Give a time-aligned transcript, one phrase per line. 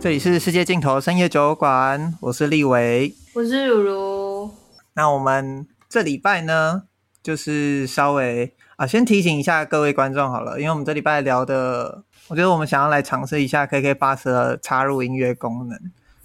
[0.00, 4.50] 这里是世界尽头深夜酒馆，我是立维，我是如如。
[4.94, 6.84] 那我们这礼拜呢，
[7.22, 15.78] 就是稍微啊，先提醒一下各位观众好了，因为我们这礼拜聊的，我觉得我们想要来尝试一下 KKBOX 的插入音乐功能。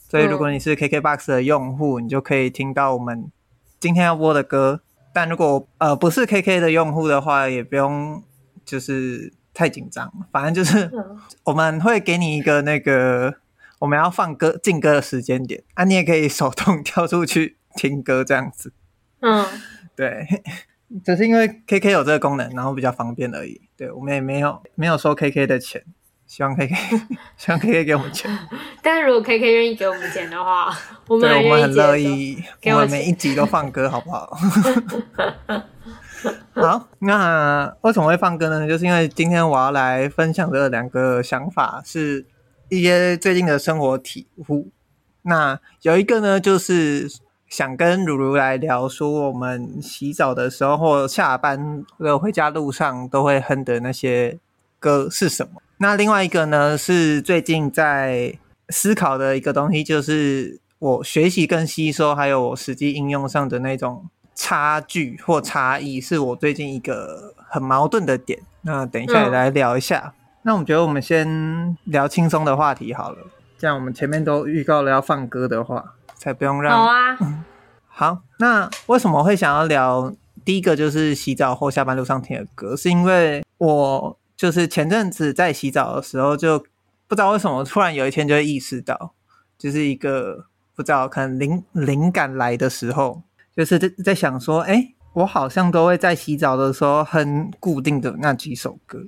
[0.08, 3.30] 所以如果你是 KKBOX 的用户，你就可以听到我们
[3.82, 4.80] 今天要播的歌。
[5.14, 8.24] 但如果呃不是 KK 的用户的话，也不用
[8.64, 10.90] 就是太紧张，反正就是
[11.44, 13.34] 我们会给你一个那个
[13.80, 18.72] 我们要放歌进歌的时间点啊，你也可以手动跳出去听歌这样子。
[19.22, 19.46] 嗯，
[19.96, 20.26] 对，
[21.04, 23.62] 只是因为 KK 有这个功能，然后比较方便而已。
[23.78, 25.84] 对，我们也没有没有收 KK 的钱。
[26.28, 26.74] 希望 KK，
[27.38, 28.36] 希望 KK 给我们钱。
[28.82, 30.76] 但是如果 KK 愿意给我们钱的话，
[31.08, 32.44] 我们对我们很乐意。
[32.64, 34.36] 我们每一集都放歌，好不好？
[36.56, 38.68] 好，那为什么会放歌呢？
[38.68, 42.26] 就是因为今天我要来分享的两个想法，是
[42.70, 44.70] 一些最近的生活体悟。
[45.24, 47.10] 那有一个呢，就是
[47.48, 54.40] 想跟如如来聊说，我们洗澡的时候或下班的回家路上都会哼的那些
[54.80, 55.62] 歌是什么。
[55.78, 58.38] 那另外一个呢，是最近在
[58.70, 68.40] 思考的一个东西，就是我学习跟吸收，还有我实际应用上的那种差距或差异，是我最近一个很矛盾的点。
[68.62, 70.14] 那等一下也来聊一下。
[70.18, 73.18] 嗯、那我们觉得我们先聊轻松的话题好了，
[73.58, 76.78] 这样我们前面都预告了要放歌的话，才不用让。
[76.78, 77.18] 好啊。
[77.90, 80.14] 好，那为什么会想要聊？
[80.44, 84.18] 第一个就是洗澡后下班路上听的歌，是因为我。
[84.38, 86.60] 就是前阵子在洗澡的时候，就
[87.08, 89.14] 不知道为什么突然有一天就会意识到，
[89.58, 93.22] 就是一个不知道可能灵灵感来的时候，
[93.56, 99.00] 就是在在想说，哎、欸，我好像都会在洗澡的时候哼固定的那几首歌，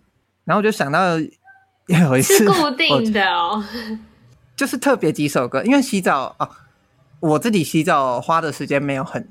[0.48, 1.20] 然后我就想到
[1.88, 3.62] 有一次是固定的哦，
[4.56, 6.50] 就是特别几首歌，因为洗澡啊，
[7.20, 9.28] 我自己洗澡花的时间没有很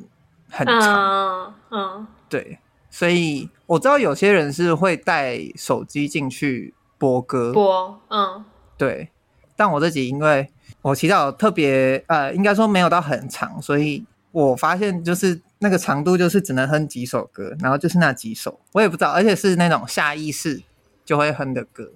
[0.50, 2.58] 很长，嗯，嗯对。
[2.90, 8.44] 所以我知道有些人是会带手机进去播歌，播，嗯，
[8.76, 9.08] 对。
[9.56, 10.48] 但我自己因为
[10.82, 20.62] 我洗澡特别，呃，应该说没有到很长，所以我发现就是那个长度就是只能哼几首歌，然后就是那几首，我也不知道，而且是那种下意识
[21.06, 21.90] 就会哼的歌，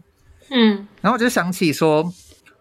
[0.48, 0.88] 嗯。
[1.02, 2.10] 然后我就想起说，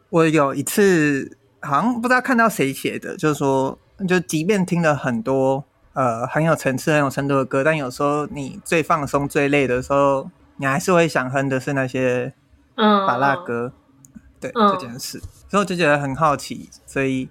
[0.10, 5.64] 我有一次好像不知道看到谁写的，就是说，就即便听了很多。
[5.94, 12.32] 呃，很有层次、很有深度的歌，但有时候你最放松、最累的时候，你还是会想哼的是那些
[12.76, 13.74] 嗯法拉歌。
[14.06, 17.28] 嗯、对、嗯、这件事，所以我就觉得很好奇，所以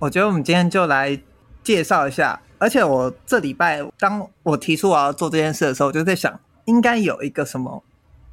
[0.00, 1.18] 我觉得我们今天就来
[1.62, 2.38] 介绍一下。
[2.58, 7.82] 而且我这礼拜当我提出我要做这件事的时候，我就在想，应该有一个什么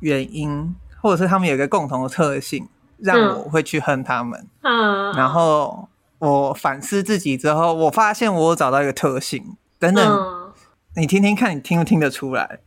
[0.01, 2.67] 原因，或者是他们有一个共同的特性，
[2.97, 4.45] 让我会去恨他们。
[4.61, 5.87] 嗯，然后。
[6.21, 10.53] 我反思自己之后，我发现我有找到一个特性，等等，嗯、
[10.95, 12.59] 你听听看，你听不听得出来？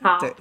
[0.00, 0.32] 好，对，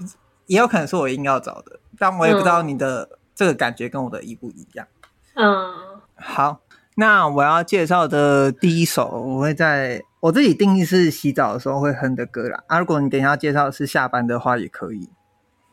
[0.46, 4.86] 也有可能是我硬要找的，但我也不知道你的这个感觉跟我的一不一样。
[5.34, 5.74] 嗯，
[6.16, 6.60] 好，
[6.94, 12.64] 那我要介绍的第一首，我会在我自己定义是洗澡的时候会哼的歌啦。
[12.68, 15.10] 啊，如果你等一下介绍的是下班的话，也可以。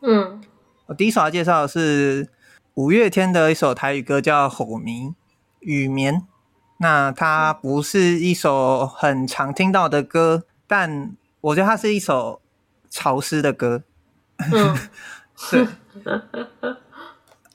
[0.01, 0.41] 嗯，
[0.87, 2.29] 我第一首要介绍的是
[2.75, 5.13] 五月天的一首台语歌，叫《虎迷
[5.59, 6.15] 雨眠》。
[6.79, 11.11] 那它不是一首很常听到的歌，但
[11.41, 12.41] 我觉得它是一首
[12.89, 13.83] 潮湿的歌。
[14.37, 14.77] 嗯，
[15.51, 15.67] 对。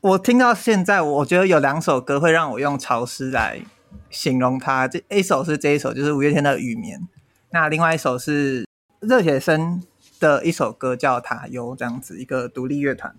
[0.03, 3.62] 我听到现在，我觉得有两首歌会让我用潮湿来
[4.10, 4.87] 形容它。
[4.87, 7.00] 这一首是这一首，就是五月天的《雨眠》。
[7.50, 8.66] 那另外一首是
[9.00, 9.82] 热血生
[10.22, 13.12] 的一首歌，叫《塔悠》，这样子一个独立乐团。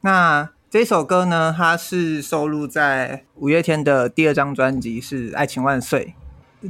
[0.00, 6.14] 那这首歌呢，它是收录在五月天的第二张专辑，是《爱情万岁》。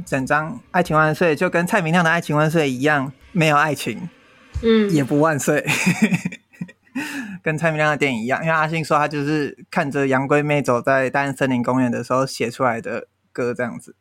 [0.05, 4.09] 整张《爱情万岁》就跟蔡明亮的《爱情万岁》一样，没有爱情，
[4.61, 5.65] 嗯，也不万岁，
[7.41, 8.41] 跟蔡明亮的电影一样。
[8.41, 13.95] 因为阿信说他就是看着杨贵妹走在大安森林公园的时候写出来的歌，这样子。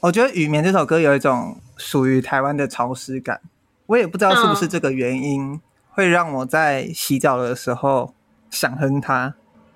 [0.00, 3.40] 我觉得《雨眠》这首歌有一种属于台湾的潮湿感，
[3.86, 8.14] 我也不知道是不是这个原因，会让我在洗澡的时候。
[8.52, 9.32] 想哼它，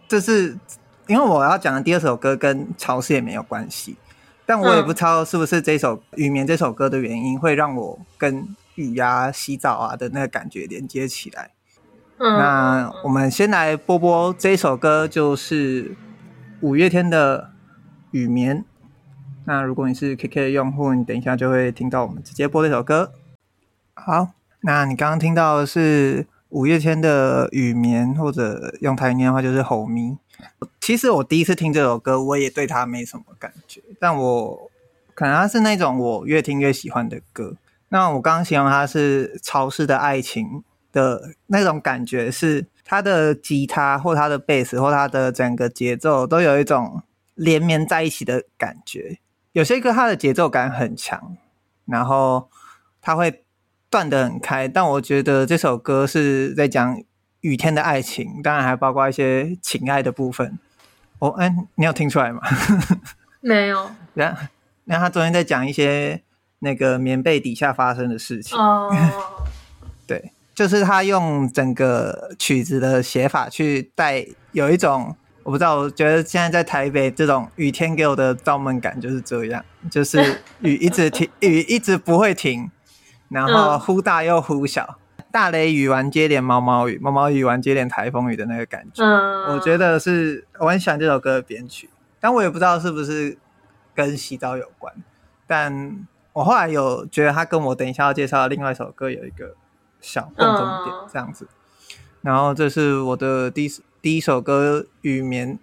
[0.07, 0.59] 这是
[1.07, 3.97] 因为我要讲的第二首歌跟潮湿也没有关系，
[4.45, 11.53] 但我也不知道是不是这首《雨眠》这首歌的原因会让我跟雨啊、洗澡啊的那个感觉连接起来。
[12.19, 15.97] 嗯，那我们先来播播这首歌，就是
[16.61, 17.45] 五月天的
[18.11, 18.59] 《雨眠》。
[19.47, 23.11] 那如果你是 KK 的用户，你等一下就会听到我们直接播这首歌。
[23.97, 24.29] 好，
[24.61, 26.27] 那你刚刚听到的是。
[26.51, 30.13] 五月天的《雨眠》，或者用台语念的话就是《吼咪》。
[30.81, 34.71] 其实我第一次听这首歌，我也对它没什么感觉，但我
[35.13, 37.57] 可能它是那种我越听越喜欢的歌。
[37.89, 47.03] 那我刚刚形容它是潮湿的爱情的那种感觉，是它的吉他或它的贝斯或它的整个节奏都有一种
[47.35, 49.19] 连绵在一起的感觉。
[49.53, 51.37] 有些歌它的节奏感很强，
[51.87, 52.49] 然后
[53.03, 53.43] 它会
[53.91, 57.03] 断得很开，但我觉得这首歌是在讲。
[57.43, 60.59] 雨天的爱情，当然还包括一些情爱的部分。
[61.21, 62.41] 哦，哎，你有听出来吗？
[63.41, 63.89] 没有。
[64.15, 64.43] 然后，
[64.85, 66.23] 然后他昨天在讲一些
[66.61, 68.59] 那个棉被底下发生的事情。
[68.59, 68.91] 哦。
[70.09, 82.69] 对，就是他用整个曲子的写法去带，有一种我不知道，我觉得现在在台北这种雨天给我的造梦感就是这样，就是雨一直停， 雨一直不会停，
[83.29, 84.99] 然后忽大又忽小。
[85.33, 93.37] 大雷雨完接连毛毛雨，毛毛雨完接连台风雨的那个感觉，嗯，我觉得是我很喜欢这首歌的编曲，但我也不知道是不是
[93.95, 94.95] 跟洗澡有关，
[95.47, 99.55] 但我后来有觉得它跟我等一下要介绍的另外一首歌有一个
[100.01, 101.47] 小共同点，这样子。
[102.23, 103.71] 然后这是我的第一
[104.01, 105.55] 第一首歌《雨眠》，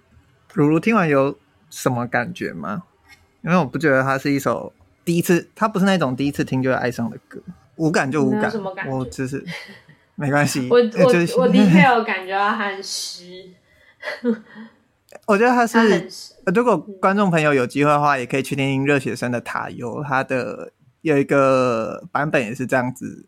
[0.54, 1.36] 如如听完有
[1.72, 2.84] 什么感觉吗？
[3.42, 4.72] 因为我不觉得它是一首
[5.04, 7.42] 第一次，他不是那种第一次听就会爱上的歌。
[7.76, 9.44] 无感就无感，感我只是
[10.16, 10.68] 没关系。
[10.70, 13.50] 我我我的确有感觉到很湿。
[15.26, 16.10] 我觉得他是，
[16.46, 20.72] 他如果观众朋友有机会的话，也可以去听听热血生的《塔悠》，他的
[21.02, 23.26] 有一个版本也是这样子，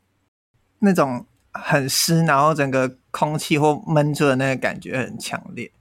[0.79, 5.71] 那种很湿，然后整个空气或闷住的那个感觉很强烈，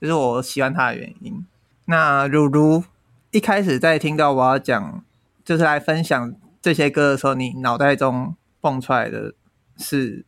[0.00, 1.44] 就是我喜欢他的原因。
[1.86, 2.84] 那如如
[3.30, 5.02] 一开始在听到我要讲，
[5.48, 6.34] 就是来分享。
[6.60, 9.32] 这些歌的时候，你脑袋中蹦出来的
[9.78, 10.26] 是，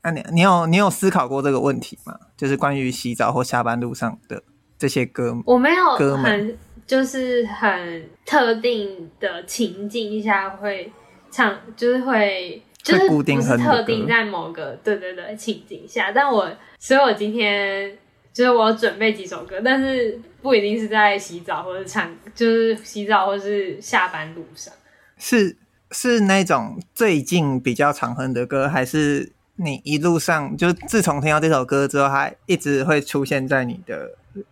[0.00, 2.18] 啊，你你有你有思考过这个问题吗？
[2.34, 4.42] 就是关于洗澡或下班路上的
[4.78, 10.90] 这些歌，我没有歌很就是很特定的情境下会
[11.30, 17.96] 唱，就是会就是不是特定在某个对对对情景下，但我所以我今天
[18.36, 24.74] 就是我准备几首歌，但是不一定是在洗澡或者唱，就是洗澡或是下班路上
[25.16, 25.56] 是。
[25.92, 34.10] 是那种最近比较常哼的歌，还是你一路上就自从听到这首歌之后，它一直会出现在你的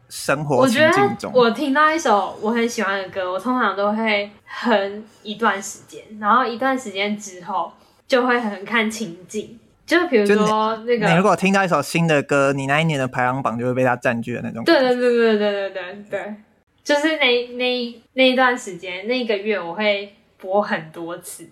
[0.09, 1.33] 生活情境中？
[1.35, 7.73] 我觉得我听到一首我很喜欢的歌，我通常都会哼一段时间，然后一段时间之后
[8.07, 9.59] 就会很看情境。
[9.87, 14.65] 就比如说那个，你如果听到一首新的歌，你那一年的排行榜就会被它占据的那种。
[14.65, 16.35] 对对对对对对对对，
[16.83, 20.13] 就是那那那一段时间，那一个月我会。
[20.37, 21.49] 播很多次，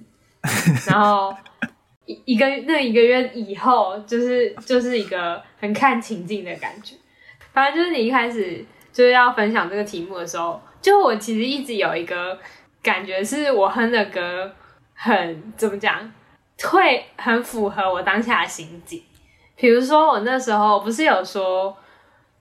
[0.86, 1.34] 然后
[2.04, 6.94] 一一个那一个月以后，就是就是一个很看情境的感觉。
[7.54, 8.62] 反正就是你一开始
[8.92, 12.38] 就是要分享这个题目的时候，就我其实一直有一个
[12.82, 14.52] 感觉，是我哼的歌
[14.92, 16.12] 很怎么讲，
[16.64, 19.02] 会很符合我当下的心境。
[19.56, 21.76] 比如说我那时候不是有说，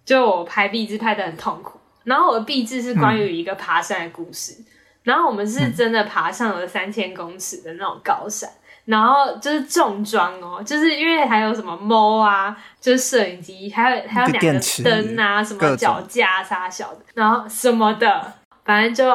[0.04, 4.54] 就我拍壁纸拍的很痛苦，然后我的壁纸是关于一个爬山的故事。
[4.60, 4.66] 嗯
[5.04, 8.48] 然后我们是真的爬上了三千公尺的那种高山，
[8.86, 18.32] 嗯、然后就是重装哦，就是因为还有什么猫啊，就是摄影机，还有还有两个灯啊，什么脚架啥小的，然后什么的，
[18.63, 19.10] 反正就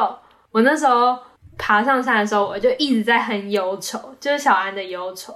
[0.51, 1.17] 我那时候
[1.57, 5.35] 爬上山的时候，我就一直在很忧愁，就是小安的忧愁。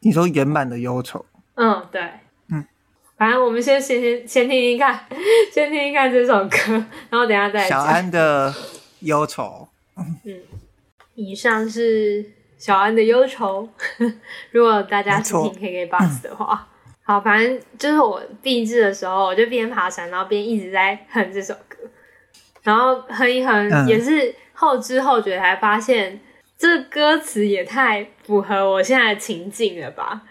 [0.00, 1.24] 你说原版的忧愁？
[1.54, 2.00] 嗯，对，
[2.50, 2.64] 嗯，
[3.16, 5.06] 反正我们先先先先听听看，
[5.52, 6.58] 先听听看这首歌，
[7.10, 7.68] 然后等一下再。
[7.68, 8.52] 小安的
[9.00, 9.68] 忧愁。
[10.24, 10.40] 嗯，
[11.14, 12.24] 以上是
[12.58, 13.68] 小安的忧愁。
[14.50, 16.66] 如果大家是听 KKBOX 的话，
[17.04, 21.76] 好，反正就是我毕制的时候，我就边爬山，然后边一直在哼这首歌，
[22.62, 26.20] 然后哼一哼，嗯、也是后知后觉才发现，
[26.56, 30.22] 这歌词也太符合我现在的情境了吧？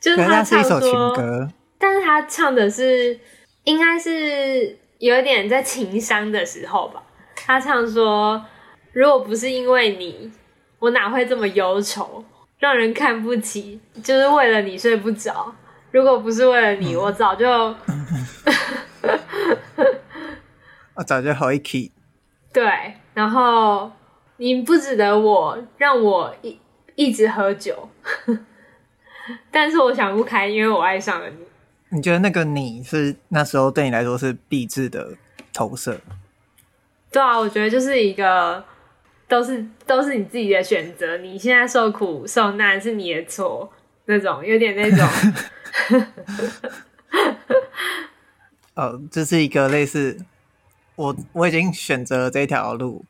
[0.00, 1.48] 就是他唱说，是
[1.78, 3.16] 但是他唱的是，
[3.62, 7.00] 应该是有点在情伤的时候吧。
[7.36, 8.44] 他唱说
[8.92, 10.32] ：“如果不是因为你，
[10.80, 12.24] 我哪会这么忧愁，
[12.58, 13.80] 让人看不起？
[14.02, 15.54] 就是为了你睡不着。
[15.92, 17.46] 如果不是为了你，我早就……
[20.96, 21.93] 我早就好一起。
[22.54, 23.90] 对，然后
[24.36, 26.58] 你不值得我，让我一
[26.94, 27.88] 一直喝酒。
[29.50, 31.36] 但是我想不开，因为我爱上了你。
[31.88, 35.16] 你觉得那个你是那时候对你来说是毕制的
[35.52, 35.98] 投射？”
[37.10, 38.64] 对啊，我觉得就是一个，
[39.26, 41.16] 都是都是你自己的选择。
[41.18, 43.72] 你现在受苦受难是你的错，
[44.04, 45.08] 那种，有点那种。
[48.74, 50.16] 哦，这是一个类似
[50.96, 53.04] 我我已经选择了这条路，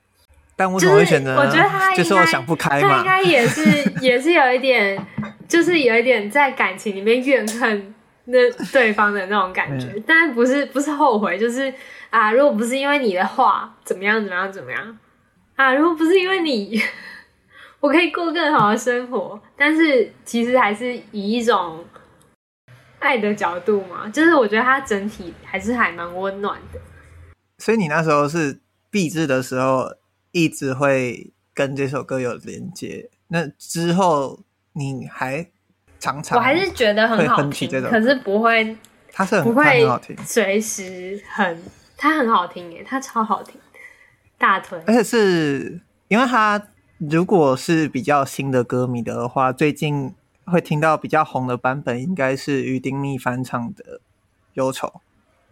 [0.56, 1.36] 但为什么会选择？
[1.36, 2.88] 我觉得他就是我想不开嘛。
[2.88, 5.06] 他应该也是 也是有一点，
[5.46, 11.72] 就是有一点在感情里面怨恨那对方的那种感觉，嗯、但是不是不是后悔，就是
[12.10, 14.98] 啊，如果不是因为你的话，怎么样怎么样怎么样
[15.56, 15.74] 啊？
[15.74, 16.80] 如果不是因为你，
[17.80, 19.40] 我可以过更好的生活。
[19.56, 21.84] 但是其实还是以一种。
[23.00, 26.80] 爱的角度嘛，就是我觉得他整体还是还蛮温暖的。
[27.64, 29.88] 所以你那时候是毕制的时候，
[30.32, 33.08] 一直会跟这首歌有连接。
[33.28, 34.40] 那之后
[34.74, 35.48] 你还
[35.98, 38.76] 常常，我还是觉得很好听，可是不会，
[39.10, 41.62] 它是很不会很好听，随时很，
[41.96, 43.58] 它很好听耶，它超好听，
[44.36, 44.78] 大腿。
[44.86, 46.62] 而且是因为它
[46.98, 50.14] 如果是比较新的歌迷的话，最近。
[50.46, 53.82] 会听到比较红的版本，应该是于丁密翻唱的
[54.52, 54.86] 《忧愁》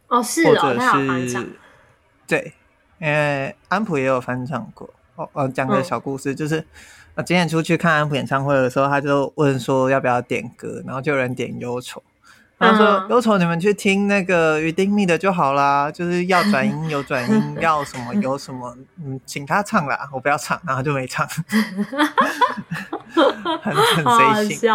[0.09, 1.59] 哦，是哦，或者是
[2.33, 2.55] 对，
[2.99, 4.89] 因为安普也有翻唱过。
[5.17, 6.67] 哦，呃，讲个小故事，嗯、就是
[7.15, 12.01] 我今天出去看安普演唱会的时候，他就问说要不要点歌，然后就有人点《忧愁》。
[12.59, 18.75] 他说：“忧愁，你们去听那个于丁密的就好啦，就是要转音有转音， 要什么有什么，
[19.05, 21.27] 嗯，请他唱啦，我不要唱，然后就没唱，
[23.61, 24.05] 很很
[24.37, 24.71] 随性。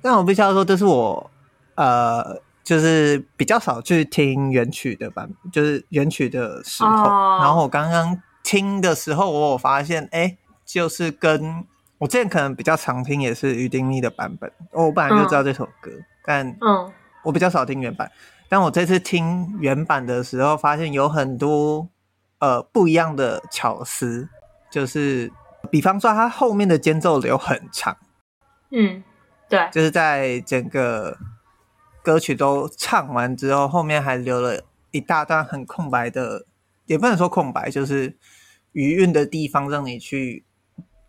[0.00, 1.30] 但我必须要说，这是我
[1.74, 7.04] 呃，就是比较少去听原曲的版，就是原曲的时候。
[7.04, 7.40] Oh.
[7.40, 11.64] 然后我刚刚听的时候，我有发现，哎、欸，就是跟
[11.98, 15.92] 我之前可能比较常听也是于丁密的版本，我本来就知道这首歌。
[15.92, 16.00] Oh.
[16.24, 16.92] 但嗯，
[17.22, 18.18] 我比较少听原版，嗯、
[18.48, 21.88] 但我这次听原版的时候，发现有很多
[22.40, 24.28] 呃不一样的巧思，
[24.72, 25.30] 就是
[25.70, 27.96] 比方说它后面的间奏流很长，
[28.72, 29.04] 嗯，
[29.48, 31.16] 对，就是在整个
[32.06, 36.46] 歌曲都唱完之后，后面还留了一大段很空白的，
[36.86, 38.16] 也不能说空白，就是
[38.70, 40.44] 余韵的地方，让你去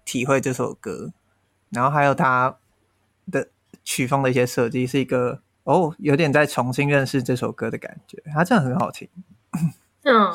[0.04, 1.12] 体会这首歌，
[1.70, 2.58] 然后还有他
[3.32, 3.50] 的。
[3.84, 9.08] 曲风的一些设计是一个哦，有点在重新认识这首歌的感觉，它真的很好听。
[10.04, 10.34] 嗯，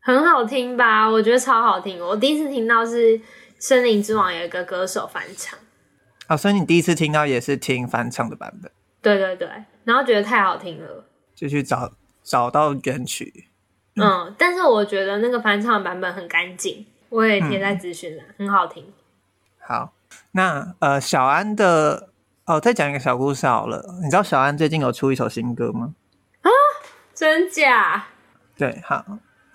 [0.00, 1.06] 很好听吧？
[1.10, 2.00] 我觉得超好听。
[2.00, 3.18] 我第一次听到是
[3.58, 5.58] 《森林之王》有一个歌手翻唱。
[6.28, 8.72] 啊、哦，所以你第一次听到也是听翻唱的版本？
[9.02, 9.48] 对对对，
[9.84, 13.48] 然后觉得太好听了，就去找找到原曲。
[13.96, 18.92] 嗯，嗯，但是我觉得那个翻唱版本很干净，我也贴在资讯栏，嗯、很好听。
[19.60, 19.92] 好，
[20.32, 22.10] 那呃，小安的。
[22.46, 23.82] 哦，再讲一个小故事好了。
[24.02, 25.94] 你知道小安最近有出一首新歌吗？
[26.42, 26.50] 啊，
[27.14, 28.04] 真假？
[28.54, 29.02] 对，好，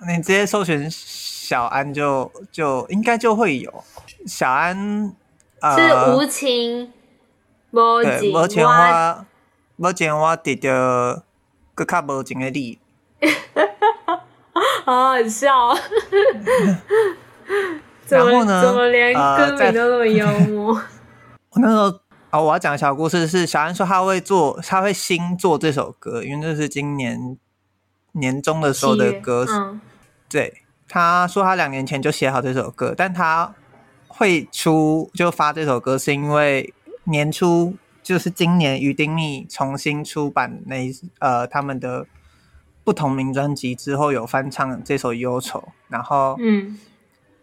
[0.07, 3.71] 你直接搜寻小安就就应该就会有
[4.25, 5.15] 小安。
[5.61, 6.91] 呃、是无情，
[7.69, 8.47] 无情，无
[9.79, 11.23] 情我，无情我得到
[11.75, 12.79] 更卡无情的你。
[14.85, 15.75] 好好笑。
[18.09, 18.61] 然后呢？
[18.63, 20.73] 怎么连歌名都那么幽默？
[20.73, 20.81] 呃、
[21.51, 21.99] 我那时候。
[22.31, 27.35] 哦，我要讲的小故事是小安说他会做，他会新做这首歌，因为这是今年
[28.11, 29.47] 年中的时候的歌。
[29.49, 29.81] 嗯、
[30.29, 33.55] 对，他说他两年前就写好这首歌，但他
[34.07, 36.71] 会出就发这首歌，是因为
[37.05, 37.73] 年初
[38.09, 40.77] 就是今年于丁密重新出版那
[41.19, 42.07] 呃他们的
[42.83, 46.79] 不同名专辑之后有翻唱这首忧愁，然后嗯，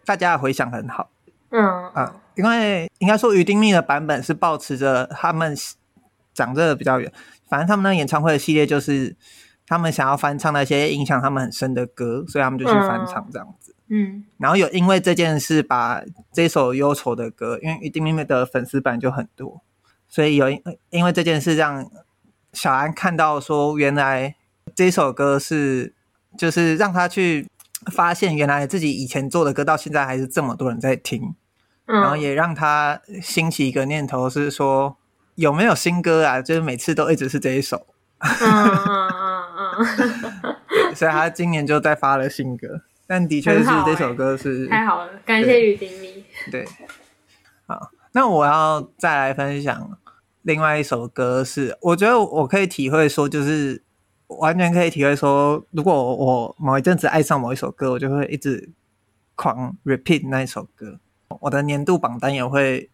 [0.03, 1.09] 大家的回响很好。
[1.51, 5.55] 嗯啊，因为应该说于丁密的版本是保持着他们
[6.33, 7.09] 讲这个比较远，
[7.47, 9.15] 反正他们那个演唱会的系列就是
[9.65, 13.73] 他们想要翻唱那些影响他们很深的歌，所以他们就去翻唱这样子。
[13.87, 19.61] 嗯，然后有因为这件事把这首忧愁的歌，因为鱼丁糸的粉丝版就很多，
[20.07, 21.89] 所以有因因为这件事让
[22.53, 24.35] 小安看到说，原来
[24.75, 25.93] 这首歌是
[26.37, 27.47] 就是让他去。
[27.91, 31.35] 发现原来自己以前做的歌到现在还是这么多人在听，
[31.85, 34.97] 嗯、然后也让他兴起一个念头是说
[35.35, 36.41] 有没有新歌啊？
[36.41, 37.85] 就是每次都一直是这一首，
[38.19, 39.09] 嗯嗯
[39.55, 46.25] 嗯嗯， 所以他今年就再发了新歌，但的确是这首歌是、欸、太好了，感谢雨丁糸。
[46.51, 46.67] 对，
[47.67, 49.95] 好，那我要再来分享
[50.41, 53.83] 另外一首歌是，是我觉得我可以体会说就是。
[54.27, 58.69] 完全可以体会说，如果我某一阵子爱上某一首歌，我就会一直
[59.35, 60.99] 狂 repeat 那一首歌。
[61.39, 62.89] 我的年度榜单也会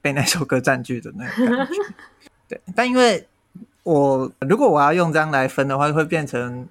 [0.00, 1.74] 被那首歌占据的那个感觉。
[2.46, 3.26] 对，但因为
[3.82, 6.68] 我如果我要用这样来分的话，会变成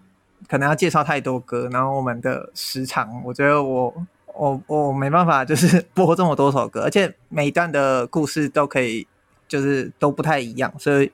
[0.48, 3.93] 可能要介绍太多歌，然后我们的时长，我觉得我
[4.39, 9.05] 我我没办法就是 播这么多首歌，而且每一段的故事都可以
[9.50, 11.12] 就是都不太一样，所以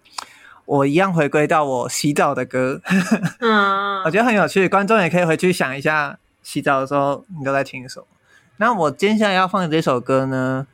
[0.66, 2.80] 我一样回归到我洗澡的歌。
[3.40, 8.06] 嗯， 我觉得很有趣，观众也可以回去想一下，洗澡的时候你都在听什么。
[8.58, 10.68] 那我接下来要放的这首歌呢，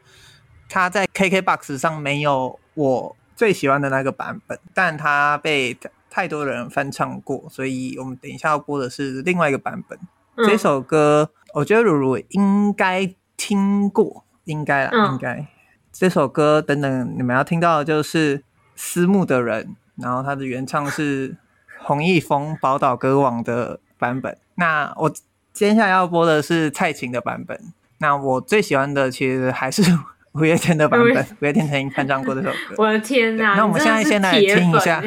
[0.68, 5.78] 它在 KKBOX 上没有我最喜欢的那个版本，但它被
[6.10, 9.98] 太多人翻唱过，所以我们等一下要播的是另外一个版本。
[10.36, 15.48] 嗯、这首歌我觉得如如应该听过，应该啦，嗯、应该。
[15.92, 18.44] 这首歌等等你们要听到的就是
[18.76, 21.36] 思慕的人，然后它的原唱是
[21.80, 24.38] 洪一峰宝岛歌王的版本。
[24.56, 25.12] 那我
[25.52, 27.60] 接下来要播的是蔡琴的版本。
[27.98, 29.84] 那我最喜欢的其实还是
[30.32, 32.76] 五月天的版本， 五月天曾经翻唱过这首歌。
[32.78, 33.56] 我的天哪！
[33.56, 35.04] 那我们现在先来听一下。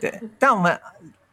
[0.00, 0.80] 对，但我们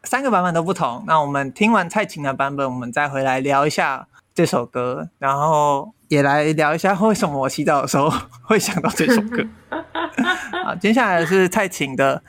[0.04, 1.04] 三个版本都不同。
[1.06, 5.92] 那我们听完蔡琴的版本，我们再回来聊一下这首歌，然后。
[6.08, 9.42] 也来聊一下为什么我洗澡的时候会想到这首歌。
[10.62, 12.22] 好，接下来是蔡琴的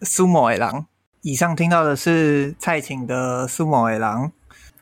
[0.06, 0.80] 《苏某的郎》。
[1.22, 4.26] 以上听到的是蔡琴的《苏某的郎》。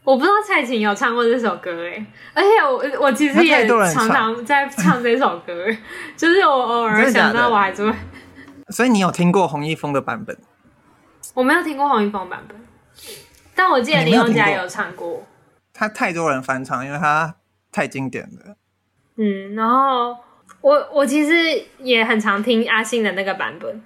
[0.02, 2.04] 我不知道蔡琴有唱过这首歌哎，
[2.34, 2.48] 而且
[2.98, 5.52] 我我其实也常常在唱这首歌，
[6.16, 7.96] 就是我偶尔想到我还是会。
[8.70, 10.36] 所以你有听过洪一峰的版本？
[11.34, 12.56] 我没有听过黄一峰版本，
[13.54, 15.22] 但我记得林宥嘉有唱过。
[15.72, 17.36] 他太多人翻唱，因为他。
[17.72, 18.56] 太经典了，
[19.14, 20.16] 嗯，然后
[20.60, 23.80] 我我其实也很常听阿信的那个版本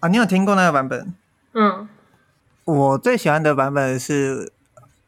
[0.00, 1.14] 啊，你有听过那个版本？
[1.52, 1.86] 嗯，
[2.64, 4.50] 我最喜欢的版本是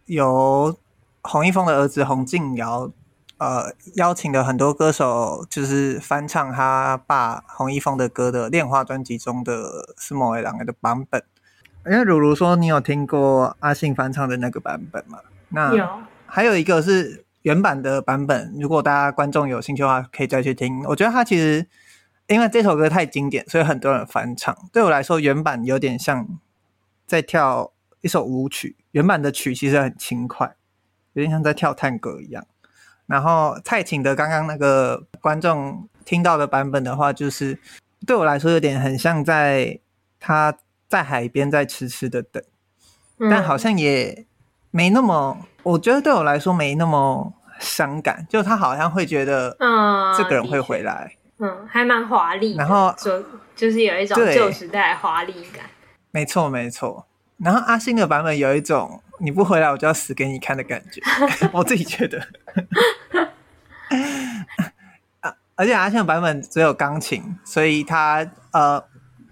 [0.05, 0.77] 由
[1.23, 2.93] 洪一峰的儿子洪敬尧，
[3.39, 9.55] 呃，邀请了很多歌手，就是翻唱他爸洪一峰的歌的《恋花》专辑中的
[9.97, 11.25] 《思慕的郎》的版本。
[11.87, 15.19] 因为如如说你有听过阿信翻唱的那个版本吗？
[15.49, 15.89] 那有，
[16.27, 17.25] 还有一个是。
[17.43, 20.85] 原版的版本，如果大家观众有兴趣的话，可以再去听。
[20.85, 21.67] 我觉得它其实
[22.29, 24.57] 因为这首歌太经典，所以很多人翻唱。
[24.73, 26.39] 对我来说，原版有点像
[27.05, 28.77] 在跳一首舞曲。
[28.93, 30.55] 原版的曲其实很轻快，
[31.15, 32.47] 有点像在跳探戈一样。
[33.07, 37.59] 然后蔡琴的刚刚那个观众听到的版本的话，就是
[38.07, 39.81] 对我来说有点很像在
[40.21, 40.57] 他
[40.93, 42.43] 在海边在痴痴的等，
[43.19, 44.27] 但好像也
[44.71, 45.47] 没那么。
[45.63, 53.25] 我觉得对我来说没那么伤感，就他好像会觉得，嗯，这个人会回来，嗯，嗯，还蛮华丽，然后就
[53.57, 55.65] 就是有一种旧时代华丽感，
[56.11, 57.07] 没错没错。
[57.39, 61.01] 然后阿信的版本有一种你不回来我就要死给你看的感觉，
[61.55, 62.21] 我自己觉得，
[65.21, 68.85] 啊，而且阿信的版本只有钢琴，所以他呃，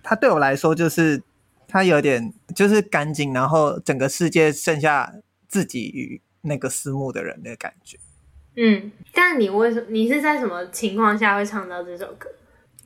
[0.03, 1.23] 他对我来说就是
[1.71, 5.13] 他有点就是干净，然后整个世界剩下。
[5.51, 7.99] 自己与那个私募的人的感觉，
[8.55, 9.87] 嗯，但你为什么？
[9.89, 12.31] 你是在什么情况下会唱到这首歌？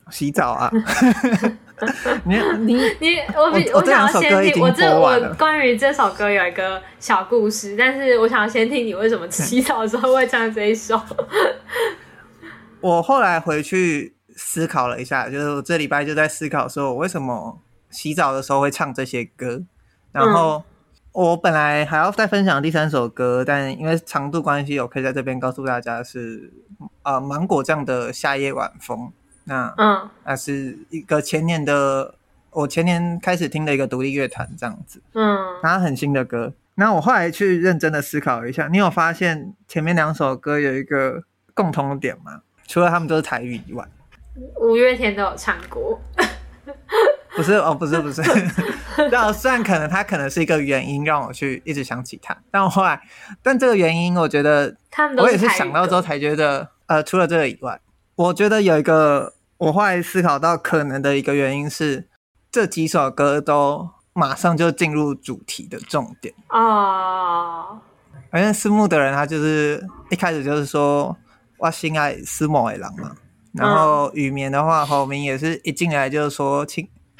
[0.09, 0.71] 洗澡啊！
[2.25, 10.99] 你你你，我比我，我想要先听我这我关于这首歌有一个小故事，但是我想要先听你为什么洗澡的时候会唱这一首。
[12.81, 17.61] 我后来回去思考了一下，就是我这礼拜就在思考说，我为什么
[17.95, 19.63] 洗澡的时候会唱这些歌，
[20.11, 20.57] 然后。
[20.57, 20.63] 嗯
[21.15, 26.51] 我本来还要再分享第三首歌，但因为长度关系，我可以在这边告诉大家是
[27.03, 29.13] 呃芒果酱的夏夜晚风。
[29.45, 32.15] 那嗯，那是一个前年的，
[32.51, 35.01] 我前年开始听的一个独立乐团这样子。
[35.13, 36.51] 嗯，它很新的歌。
[36.73, 42.41] 那我后来去认真的思考一下，你有发现前面两首歌有一个共同点吗？
[42.67, 43.87] 除了他们都是台语以外，
[44.59, 45.97] 五月天都有唱过。
[47.35, 48.21] 不是哦，不是不是，
[49.11, 53.01] 那虽然可能他可能是一个原因让我去一直想起他，但我后来，
[53.43, 54.75] 但这个原因我觉得，
[55.17, 57.79] 我也是想到之后才觉得，呃，除了这个以外，
[58.15, 62.07] 我觉得有一个我后来思考到可能的一个原因是，
[62.51, 66.33] 这几首歌都马上就进入主题的重点。
[66.47, 67.81] 啊，
[68.31, 71.17] 反正思慕的人他就是一开始就是说
[71.57, 73.11] 我心爱思慕的狼嘛，
[73.51, 76.65] 然后雨眠的话，侯明也是一进来就是说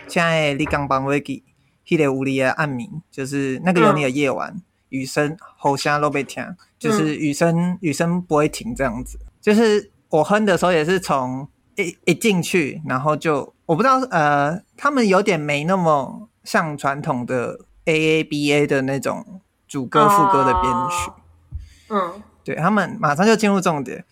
[0.06, 0.13] 亲。
[0.13, 1.44] 现在你刚帮我记，
[1.86, 9.20] 迄个无里的暗暝，就是那个有你的夜晚，嗯、雨声好像都被听，就是雨声雨声不会停这样子。
[9.41, 21.12] 就是我哼的时候也是从一一进去，然后就我不知道呃，他们有点没那么像传统的 A A B A 的那种主歌副歌的编曲。
[21.89, 24.06] 哦、嗯，对他们马上就进入重点。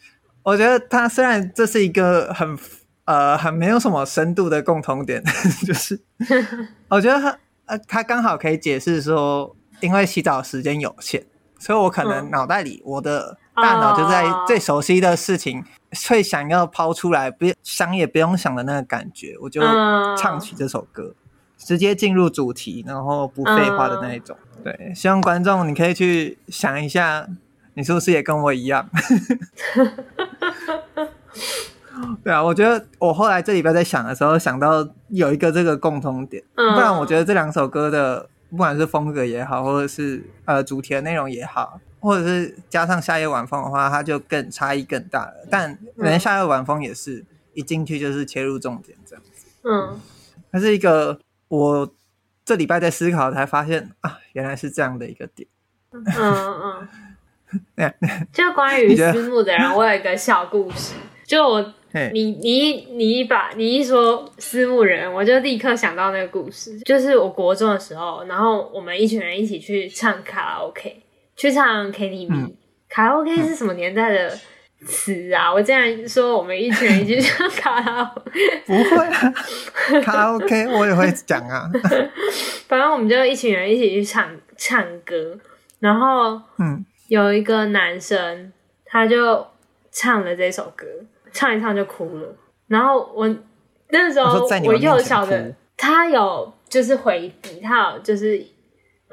[0.43, 2.57] 我觉得他虽然这是一个很。
[3.05, 5.21] 呃，很没有什么深度的共同点，
[5.67, 5.99] 就是
[6.87, 11.23] 我觉得他呃，他刚好可以解释说，因为洗澡时间有限，
[11.59, 15.67] 所以我可能脑袋里我的大脑就在最熟悉的事情，oh.
[16.09, 19.61] 会想要抛出来，不想也不用想的那个感觉，我就
[20.17, 21.13] 唱起这首歌，oh.
[21.57, 24.37] 直接进入主题，然后不废话的那一种。
[24.55, 24.63] Oh.
[24.63, 27.27] 对，希望观众你可以去想一下，
[27.73, 28.89] 你是不是也跟我一样？
[32.23, 41.79] 对啊，我觉得我后来这礼拜在想的时候，想到有一个这个共通点，不然我觉得这两首歌的不管是风格也好，或者是呃主题的内容也好。
[41.99, 45.47] 或者是加上夏夜晚风的话，它就更差异更大了。
[45.49, 49.45] 但连夏夜晚风也是一进去就是切入重点这样子。
[49.63, 49.97] 嗯，
[50.51, 51.89] 它是一个我
[52.43, 55.47] 这礼拜在思考才发现啊，原来是这样的一个点。
[55.93, 56.87] 嗯
[57.77, 57.93] 嗯。
[58.33, 60.95] 就关于私募的人，我有一个小故事。
[61.25, 61.73] 就我
[62.13, 66.79] 你你你一把你一说思慕人，我就立刻想到那个故事。
[66.81, 71.01] 就是我国中的时候，然后我们一群人一起去唱卡拉 OK。
[71.35, 72.53] 去唱 KTV，、嗯、
[72.87, 74.29] 卡拉 OK 是什么年代的
[74.85, 75.49] 词啊？
[75.49, 78.31] 嗯、我竟然说我们一群人一起唱卡拉 OK，
[78.67, 79.33] 不会啊，
[80.03, 81.67] 卡拉 OK 我也会讲啊。
[82.69, 85.39] 反正我们就一群人一起去唱唱歌，
[85.79, 88.53] 然后嗯，有一个男生
[88.85, 89.47] 他就
[89.91, 90.85] 唱了这首歌，
[91.33, 92.35] 唱一唱就哭了。
[92.67, 93.27] 然后我
[93.89, 98.45] 那时候我幼小的他有就是回避，他有就是。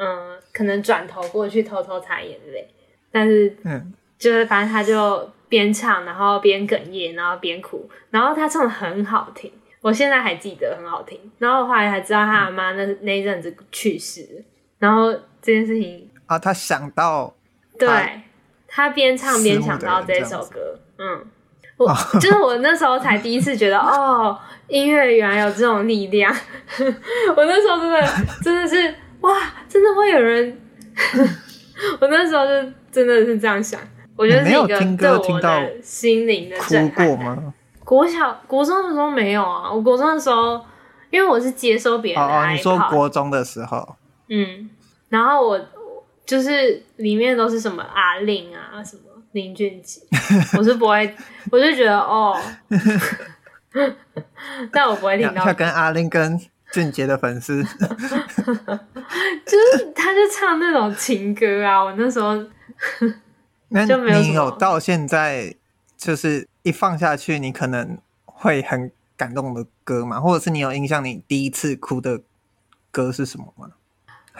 [0.02, 2.66] 嗯，可能转头过去偷偷擦眼泪，
[3.12, 9.52] 但是，嗯，就是反正他就边唱，然后边哽咽，然后边哭，然后他唱的很好听，
[9.82, 11.20] 我现在还记得很好听。
[11.36, 14.42] 然后后来才知道他阿妈那那一阵子去世，
[14.78, 17.34] 然后这件事情啊，他想到，
[17.78, 18.22] 对，
[18.66, 21.26] 他边唱边想到这首歌，嗯，
[21.84, 24.38] 我 就是我那时候才第一次觉得，哦，
[24.68, 26.30] 音乐原来有这种力量，
[27.34, 28.06] 我那时候真的
[28.42, 28.94] 真的是。
[29.20, 29.36] 哇，
[29.68, 30.58] 真的会有人？
[32.00, 33.78] 我那时候就真的是这样想，
[34.16, 37.06] 我觉得是一个对我的心灵的震撼。
[37.06, 37.54] 哭过吗？
[37.84, 39.70] 国小、国中的时候没有啊。
[39.70, 40.58] 我国中的时候，
[41.10, 42.48] 因为我是接收别人的爱。
[42.48, 43.96] 哦，你说国中的时候？
[44.30, 44.70] 嗯，
[45.10, 45.60] 然后我
[46.24, 50.00] 就是里面都是什么阿令啊，什么林俊杰，
[50.58, 51.14] 我是不会，
[51.50, 52.40] 我就觉得哦，
[54.72, 55.44] 但我不会听到。
[55.44, 56.40] 他跟阿令跟。
[56.72, 57.76] 俊杰的粉丝， 就是
[59.92, 62.36] 他就唱那种情歌啊，我那时候
[63.88, 64.20] 就没有。
[64.20, 65.52] 你有到现在
[65.96, 70.20] 就是一放下去，你可能会很感动的歌嘛？
[70.20, 72.20] 或者是你有印象，你第一次哭的
[72.92, 73.70] 歌是什么吗？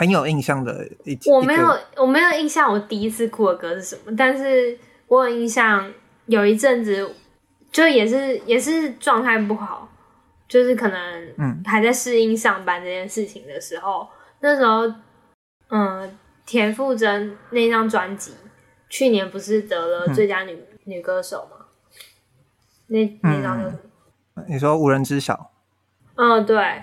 [0.01, 4.17] 很有印象的一，我没有，我没有印象，我第一次哭的歌是什么？
[4.17, 5.93] 但是我有印象，
[6.25, 7.15] 有一阵子
[7.71, 9.87] 就也是也是状态不好。
[10.49, 10.99] 就是可能
[11.39, 14.09] 嗯还在适应上班这件事情的时候，嗯、
[14.41, 14.93] 那时候，
[15.69, 18.33] 嗯，田馥甄那张专辑
[18.89, 21.67] 去年不是得了最佳女、嗯、女歌手吗？
[22.89, 23.79] 那那张叫什
[24.35, 24.45] 么？
[24.49, 25.53] 你说无人知晓？
[26.17, 26.83] 嗯，对，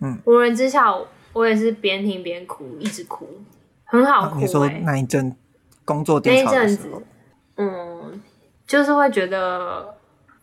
[0.00, 3.28] 嗯，无人知晓，我也是边听边哭，一直哭，
[3.84, 4.40] 很好哭、欸。
[4.40, 5.34] 你说那一阵
[5.84, 6.88] 工作那一阵子，
[7.56, 8.20] 嗯，
[8.66, 9.96] 就是会觉得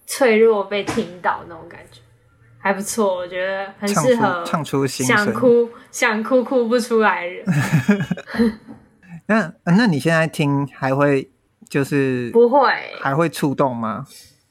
[0.06, 2.02] 脆弱被听到那种感觉。
[2.60, 7.45] 还不错，我觉得很适合唱出心想哭想哭哭不出来人。
[9.28, 11.30] 那那你现在听还会
[11.69, 12.60] 就是 不会
[13.00, 14.06] 还会触动吗？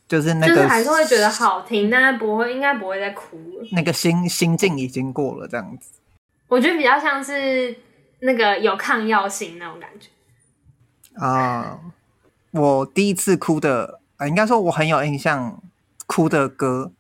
[0.09, 3.69] 就是那个就是还是会觉得好听，但是不会应该不会再哭了。
[3.73, 5.99] 那个心心境已经过了这样子。
[6.49, 7.77] 我觉得比较像是
[8.21, 10.09] 那个有抗药性那种感觉
[11.25, 11.79] 啊。
[12.53, 15.63] 我第一次哭的啊，应该说我很有印象
[16.07, 16.93] 哭的歌。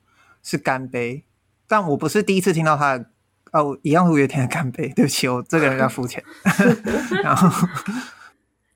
[0.49, 1.25] 是干杯，
[1.67, 3.05] 但我不是第一次听到他的
[3.51, 4.87] 哦，一样五月天的干杯。
[4.95, 6.23] 对不起，我这个人要肤浅。
[7.21, 7.67] 然后，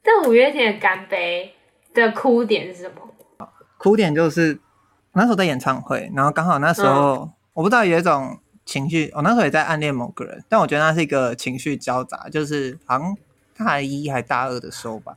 [0.02, 1.54] 但五月天的干杯
[1.94, 3.48] 的哭点是什么？
[3.78, 4.59] 哭点就是
[5.12, 13.16] 那时候在演唱会，然后刚好那时候、嗯、我不知道有一种情绪，我那时候也在暗恋某个人，但我觉得那是一个情绪交杂，就是好像
[13.56, 15.16] 大一还大二的时候吧，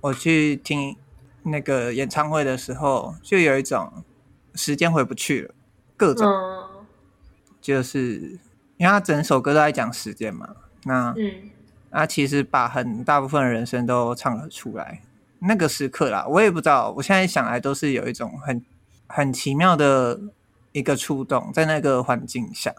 [0.00, 0.96] 我去听
[1.42, 3.92] 那个演唱会的时候，就有一种
[4.54, 5.54] 时间回不去了。
[5.98, 6.86] 各种，嗯、
[7.60, 8.38] 就是
[8.78, 11.50] 因为他整首歌都在讲时间嘛，那嗯，
[11.90, 15.02] 他其实把很大部分的人生都唱了出来。
[15.40, 18.64] 那个时刻啦，我也不知道，我现在想来都是有一种很
[19.06, 20.18] 很奇妙的
[20.72, 22.74] 一个触动，在那个环境下。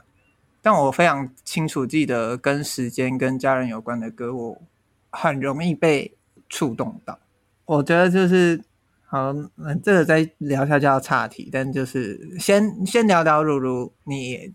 [0.62, 4.62] 但我非常清楚记得跟时间、跟家人有关的歌，我
[5.10, 6.16] 很容易被
[6.48, 7.20] 触动到。
[7.66, 8.64] 我觉得就是。
[9.12, 14.54] 好，那这个再聊一下就要岔题，但就是先先聊聊如如你，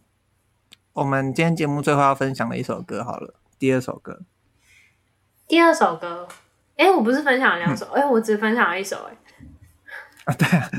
[0.92, 4.20] 我们今天节目最后要分享的一首歌好了，第二首歌，
[5.48, 6.28] 第二首歌，
[6.76, 9.18] 哎、欸，我不是分享了两首，哎、我只分享了一首、欸，
[10.26, 10.32] 哎。
[10.32, 10.70] 啊，对啊，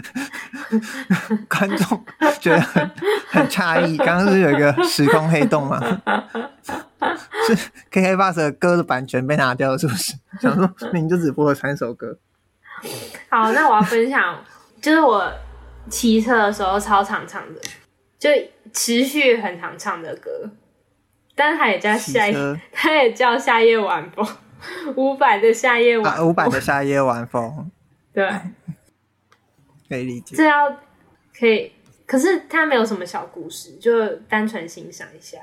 [1.50, 2.06] 观众
[2.40, 2.92] 觉得很
[3.30, 5.80] 很诧异， 刚刚是有一个时空黑洞吗？
[7.48, 7.56] 是
[7.92, 10.14] KK Bus 的歌的版权被拿掉了，是不是？
[10.42, 12.18] 想说你就只播了三首歌。
[13.30, 14.44] 好，那我要分享，
[14.82, 15.32] 就是我
[15.90, 17.62] 骑车的时候超常唱的，
[18.18, 18.30] 就
[18.74, 20.50] 持续很常唱的歌，
[21.36, 24.28] 但也叫夏夜，它也叫夏夜晚风，
[24.96, 27.70] 五百的夏夜晚风，伍佰的夏夜晚风，
[28.14, 28.28] 对。
[29.88, 30.76] 可以理解，这要
[31.38, 31.72] 可以，
[32.06, 35.40] 可是它没有什么小故事，就单纯欣赏一下。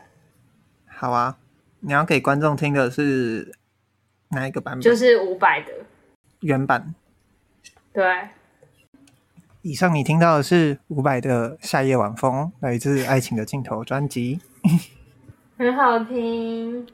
[0.86, 1.38] 好啊，
[1.80, 3.54] 你要给观众听的是
[4.30, 4.80] 哪一个版本？
[4.80, 5.72] 就是五百的
[6.40, 6.94] 原版。
[7.92, 8.04] 对。
[9.64, 14.40] 以上你听到的是伍佰的《夏夜晚风》，来自《爱情的尽头》专辑。
[15.56, 16.84] 很好听，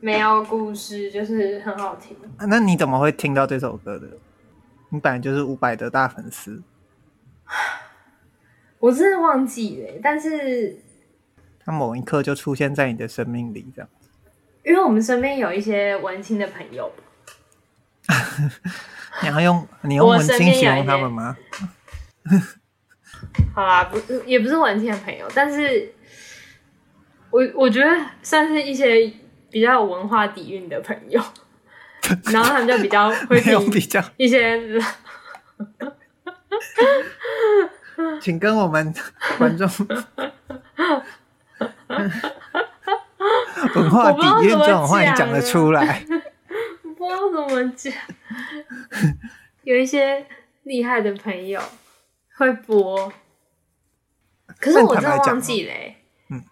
[0.00, 2.16] 没有故事，就是很好听。
[2.48, 4.08] 那你怎么会听到这首歌的？
[4.88, 6.60] 你本来就是伍佰的大粉丝。
[8.78, 10.76] 我真的忘记了，但是
[11.64, 13.88] 他某一刻就出现在你的生命里，这样。
[14.64, 16.92] 因为我们身边有一些文青的朋友，
[19.22, 21.36] 你要用你用文青形容他们吗？
[23.54, 25.92] 好啦，不，也不是文青的朋友，但是
[27.30, 27.86] 我我觉得
[28.22, 29.12] 算是一些
[29.50, 31.22] 比较有文化底蕴的朋友，
[32.32, 34.80] 然后他们就比较会听比较一些。
[38.20, 38.94] 请跟我们
[39.38, 39.68] 观众
[43.74, 46.04] 文化底蕴这种话你讲得出来？
[46.96, 47.92] 不知道怎么讲。
[49.62, 50.26] 有一些
[50.62, 51.60] 厉害的朋友
[52.36, 53.12] 会播，
[54.58, 56.02] 可是我真的忘记了、欸。
[56.30, 56.42] 嗯，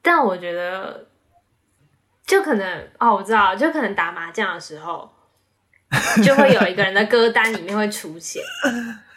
[0.00, 1.08] 但我觉得
[2.24, 5.12] 就可能哦，我知道，就可能打麻将的时候，
[6.24, 8.42] 就会有一个人的歌单里面会出现。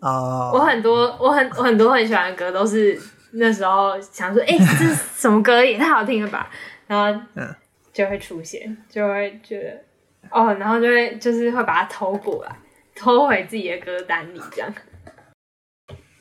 [0.00, 3.00] 哦、oh.，我很多我很我很多很喜欢的歌都是
[3.32, 6.48] 那时候想说，哎、欸，这是什么歌也太好听了吧，
[6.86, 7.20] 然后
[7.92, 9.82] 就会出现，就会觉得
[10.30, 12.56] 哦，然后就会就是会把它偷过来，
[12.94, 14.72] 偷回自己的歌单里这样。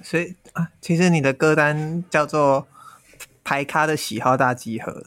[0.02, 2.68] 所以啊，其实你的歌单叫做
[3.44, 5.04] 排咖的喜好大集合。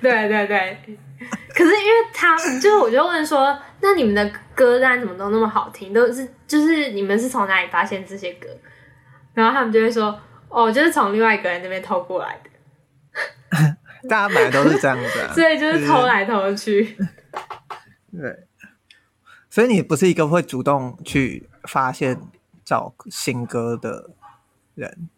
[0.00, 0.78] 对 对对。
[1.54, 5.92] 可是因为他，就是我就问说，那你们的歌单怎么都那么好听？
[5.92, 8.48] 都是就是你们是从哪里发现这些歌？
[9.32, 12.50] 然后他们就会说，哦，就是从另外一个人那边偷过来的。
[14.08, 16.96] 大家本来都是这样子啊， 所以就是偷来偷去。
[18.12, 18.46] 对，
[19.48, 22.20] 所以你不是一个会主动去发现
[22.64, 24.10] 找新歌的
[24.74, 25.08] 人。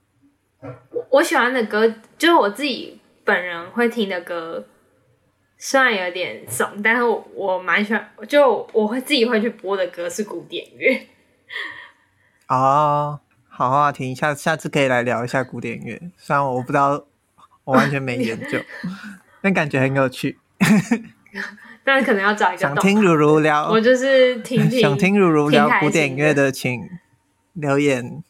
[1.10, 4.64] 我喜欢的歌，就是我自己本人会听的歌。
[5.58, 11.08] 虽然有点怂，但是我我蛮喜欢，就我会自己会去播的歌是古典乐。
[12.46, 13.18] 哦，
[13.48, 16.00] 好好听，下下次可以来聊一下古典乐。
[16.16, 17.04] 虽然我不知道，
[17.64, 18.60] 我完全没研究，
[19.42, 20.38] 但感觉很有趣。
[21.84, 24.80] 但可能要找一个想听如如聊，我就是听听。
[24.80, 26.88] 想听如如聊古典乐的，请
[27.54, 28.22] 留言。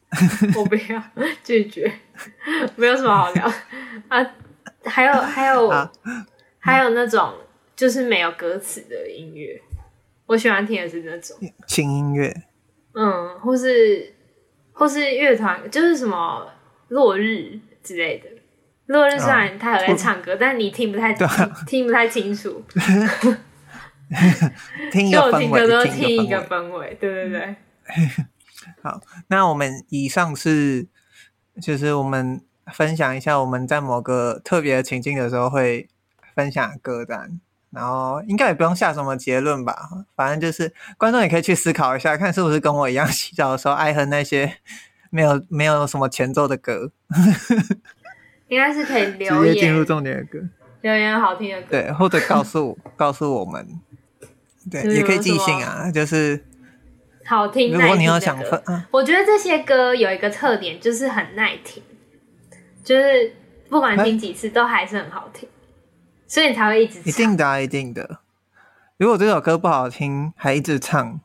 [0.56, 1.02] 我不要
[1.44, 1.92] 拒绝，
[2.76, 3.52] 没有什么好聊
[4.08, 4.26] 啊。
[4.84, 5.68] 还有还有。
[5.68, 5.92] 啊
[6.68, 7.32] 还有那种
[7.74, 9.58] 就是没有歌词的音乐，
[10.26, 11.34] 我喜欢听的是那种
[11.66, 12.30] 轻音乐，
[12.92, 14.12] 嗯，或是
[14.72, 16.46] 或是乐团，就是什么
[16.88, 18.28] 落日之类的。
[18.84, 21.26] 落日虽然他有在唱歌，哦、但你听不太听，
[21.66, 22.62] 听不太清楚。
[24.92, 27.56] 听一个氛围，听歌都听一个氛围，对对对。
[28.82, 30.86] 好，那我们以上是
[31.62, 35.88] 就是我们分享一下我们在某个特别的情境的时候会。
[36.38, 37.40] 分享歌单，
[37.72, 44.58] 然后应该也不用下什么结论吧，反正就是观众也可以去思考一下，看是不是跟我一样洗澡的时候爱哼那些
[45.10, 46.92] 没有没有什么前奏的歌。
[48.46, 50.38] 应该是可以留言，直接进入重点的歌，
[50.82, 53.66] 留言好听的歌，对，或者告诉告诉我们，
[54.70, 56.44] 对，也可以寄信啊，就是
[57.24, 57.74] 好听。
[57.74, 61.82] 如果你要想分，我觉得这些歌有一个特点，就是很耐听，
[62.84, 63.34] 就是
[63.68, 65.48] 不管听几次都还是很好听。
[66.28, 67.04] 所以你才会一直唱。
[67.06, 68.18] 一定的啊，一定的。
[68.98, 71.18] 如果这首歌不好听，还一直唱，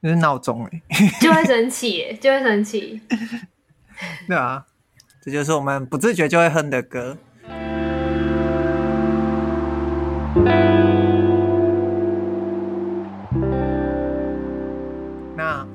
[0.00, 0.82] 就是闹钟 哎，
[1.20, 3.00] 就会生气，就会生气。
[4.28, 4.64] 对啊，
[5.20, 7.18] 这就是我们不自觉就会哼的歌。
[15.36, 15.66] 那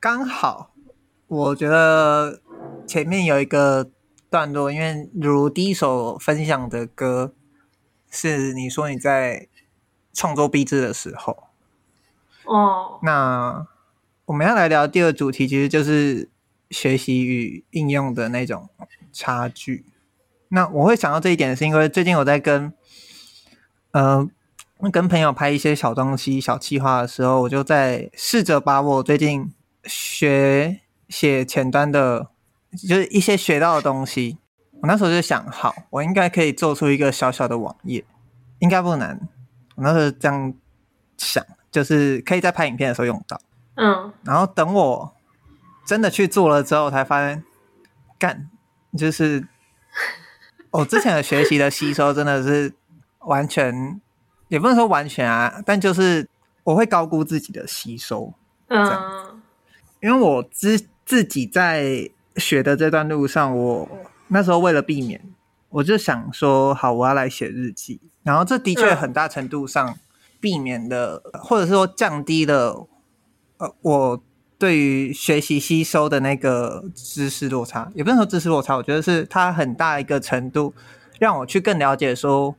[0.00, 0.70] 刚好，
[1.26, 2.40] 我觉得
[2.86, 3.90] 前面有一个
[4.30, 7.34] 段落，因为如第一首分享的歌。
[8.10, 9.48] 是你说你在
[10.12, 11.44] 创作壁纸的时候。
[12.44, 13.66] 哦，那
[14.24, 16.28] 我们要来聊第二主题，其实就是
[16.70, 18.68] 学习与应用的那种
[19.12, 19.84] 差距。
[20.48, 22.72] 那我会想到这一点，是因为最近我在跟
[23.90, 24.26] 呃
[24.90, 29.52] 跟朋友拍一些小东西、小计划的时候，我就在试着把我最近
[29.84, 32.28] 学写前端的，
[32.88, 34.38] 就是一些学到的东西。
[34.80, 38.04] 我那时候就想，好，我应该可以做出一个小小的网页，
[38.58, 39.20] 应该不难。
[39.76, 40.54] 我那时候这样
[41.16, 41.44] 想。
[41.70, 43.38] 就是可以在拍影片的时候用到，
[43.74, 45.14] 嗯，然后等我
[45.84, 47.44] 真的去做了之后，才发现，
[48.18, 48.48] 干，
[48.96, 49.46] 就是
[50.70, 52.72] 我之前的学习的吸收真的是
[53.26, 54.00] 完全，
[54.48, 56.26] 也不能说完全啊，但就是
[56.64, 58.32] 我会高估自己的吸收，
[58.68, 59.42] 嗯，
[60.00, 63.86] 因为我自自己在学的这段路上，我
[64.28, 65.20] 那时候为了避免，
[65.70, 69.88] 我就想说，好，我要来写日记，然后这的确很大程度上。
[69.88, 69.98] 嗯
[70.40, 72.86] 避免了，或者是说降低了，
[73.56, 74.22] 呃，我
[74.56, 80.72] 对于学习吸收的那个知识落差，也不能说知识落差，我觉得是它很大一个程度
[81.18, 82.54] 让我去更了解，说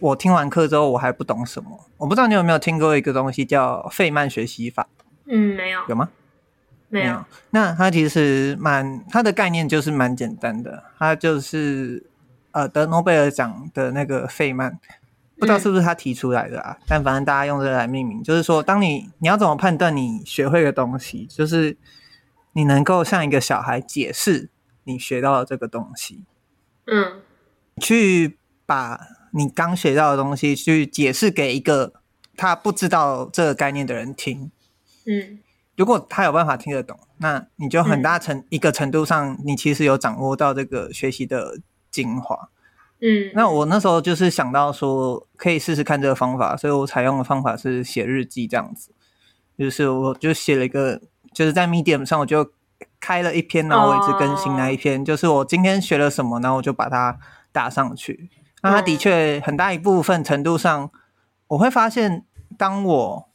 [0.00, 1.70] 我听完课之后我还不懂什么。
[1.96, 4.86] 我不知道你有没有听过一个东西叫费曼学习法？
[5.24, 5.80] 嗯，没有。
[5.88, 6.10] 有吗？
[7.00, 7.24] 没有。
[7.50, 12.04] 那它其实蛮，它的概念就是蛮简单的，它就是
[12.52, 14.78] 呃得诺贝尔奖的那个费曼。
[15.36, 16.76] 不知道是不是他提出来的啊？
[16.78, 21.76] 嗯、但反正大家用这个来命名，就是说，当你你要怎么判断你学会的东西，就是
[22.52, 24.48] 你能够向一个小孩解释
[24.84, 26.22] 你学到的这个东西，
[26.86, 27.20] 嗯，
[27.80, 29.00] 去把
[29.32, 31.94] 你刚学到的东西去解释给一个
[32.36, 34.52] 他不知道这个概念的人听，
[35.04, 35.40] 嗯，
[35.76, 41.58] 如果他有办法听得懂，那你就很大程一个程度上，你其实有掌握到这个学习的
[41.90, 42.48] 精华。
[43.00, 48.92] 嗯，那我那时候就是想到说可以试试看这个方法，所以我采用的方法是写日记这样子，
[49.58, 51.00] 就是我就写了一个，
[51.32, 52.52] 就是在 Medium 上我就
[53.00, 57.18] 开了一篇，然后我一直更新那一篇，就是我今天学了什么，然后我就把它
[57.52, 58.30] 打上去。
[58.62, 60.90] 那它的确很大一部分程度上，
[61.48, 62.24] 我会发现，
[62.56, 63.28] 当我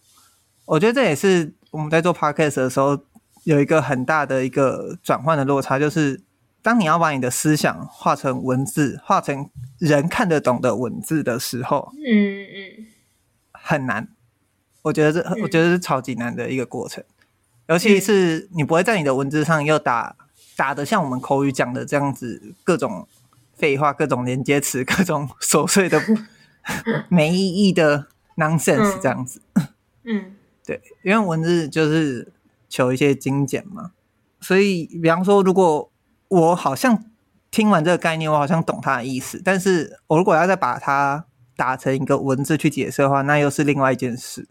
[0.65, 2.99] 我觉得这也是我们在做 Podcast 的时候
[3.43, 6.21] 有一个很大的一个转换的落差，就是。
[6.61, 12.85] 当你要把你的思想化成文字，化成人看得懂的文字的时候，嗯嗯，
[13.53, 14.09] 很难。
[14.81, 17.01] 我觉得这，我觉得是超级难的一个过程。
[17.69, 20.17] 尤其是你不会在你的文字上又打
[20.57, 23.07] 打的像我们口语讲的这样子，各种
[23.55, 26.01] 废话、各种连接词、 各种琐碎的
[27.07, 29.41] 没意义的 nonsense 这样子。
[30.03, 30.35] 嗯，
[30.69, 32.31] 对，因为文字就是
[32.69, 33.89] 求一些精简嘛。
[34.39, 35.91] 所以，比方说，如果
[36.27, 37.03] 我好像
[37.49, 39.41] 听完这个概念，我好像懂它的意思。
[39.43, 44.47] 但是我如果要再把它打成一个文字去解释的话，那又是另外一件事。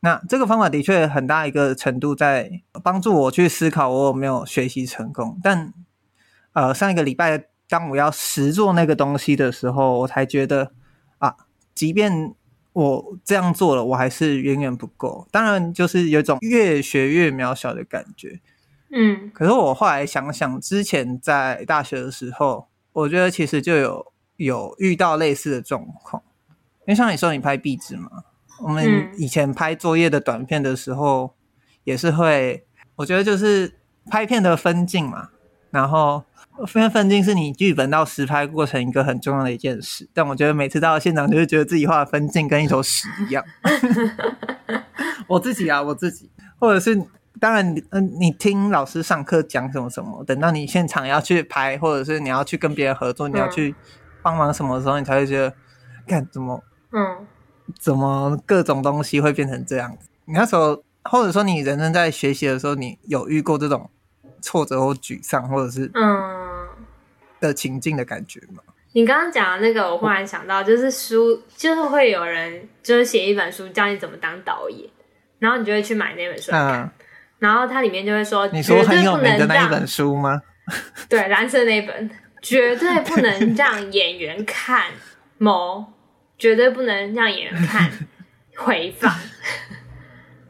[0.00, 5.38] 那这个方法的确很大一个程度在帮助我去思考我有没有学习成功。
[5.42, 5.74] 但
[6.54, 10.72] 呃，上一个礼拜当我要实做那个东西的时候，我才觉得
[11.18, 11.36] 啊，
[11.74, 12.34] 即便
[12.72, 15.26] 我这样做了，我还是远远不够。
[15.30, 18.40] 当然，就是有一种越学越渺小的感觉。
[18.90, 26.22] 嗯，可是我后来想想，之前在大学的时候，我觉得其实就有有遇到类似的状况。
[26.80, 28.10] 因为像你说你拍壁纸嘛，
[28.62, 31.34] 我们以前拍作业的短片的时候，
[31.84, 33.72] 也是会，我觉得就是
[34.10, 35.30] 拍片的分镜嘛，
[35.70, 36.22] 然后
[36.66, 40.08] 分分镜是你剧本到实拍过程一个很重要的一件事。
[40.12, 43.44] 但我觉得每次到现场，就会觉得自己画的分镜跟一坨屎一样。
[45.28, 47.02] 我自己啊，我自己，或者是。
[47.40, 53.74] 当然，嗯、呃，你听老师上课讲什么什么，等到你现场要去拍，或者是你要去跟别人合作，你要去
[54.22, 55.52] 帮忙什么的时候，你才会觉得，
[56.06, 56.62] 看怎么，
[56.92, 57.26] 嗯，
[57.80, 60.08] 怎么各种东西会变成这样子？
[60.26, 63.90] 你那时候，或者说你人生在学习的时候，你有遇过这种
[64.40, 66.41] 挫折或沮丧，或者是嗯
[67.42, 68.62] 的情境的感觉吗？
[68.94, 74.88] 你刚刚讲的那个，我忽然想到，就是书，就是会有人就是写一本书教你怎么当导演，
[75.38, 76.80] 然后你就会去买那本书看。
[76.80, 76.90] 嗯
[77.42, 80.40] 然后它里面就会说，你说很有名的那一本书吗？
[81.08, 82.08] 对，蓝色那本，
[82.40, 84.84] 绝对不能让演员看
[85.38, 85.92] 某，
[86.38, 87.90] 绝对不能让演员看
[88.56, 89.12] 回放。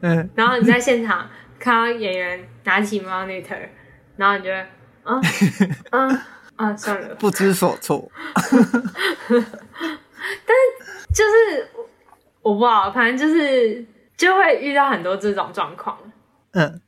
[0.01, 1.27] 嗯，然后你在现场
[1.57, 3.57] 看到演员拿起 monitor，
[4.15, 4.67] 然后你就会，
[5.89, 8.09] 啊 啊啊，算了，不知所措。
[10.45, 11.69] 但是就是
[12.41, 13.85] 我不知道，反正就是
[14.15, 15.97] 就会遇到很多这种状况。
[16.51, 16.81] 嗯，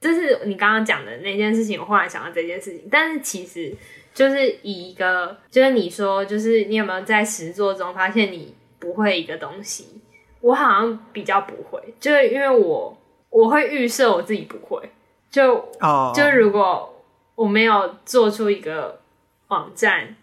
[0.00, 3.74] 就是你刚刚讲的那件事情，我忽然想到这件事情，但是其实
[4.12, 10.02] 就是以一个，就是你说，就是你有没有在实作中发现你不会一个东西，
[10.40, 12.98] 我好像比较不会，就是因为我
[13.30, 14.90] 我会预设我自己不会，
[15.30, 16.14] 就哦，oh.
[16.14, 16.91] 就如果
[17.34, 19.00] 我没有做出一个
[19.48, 20.14] 网站，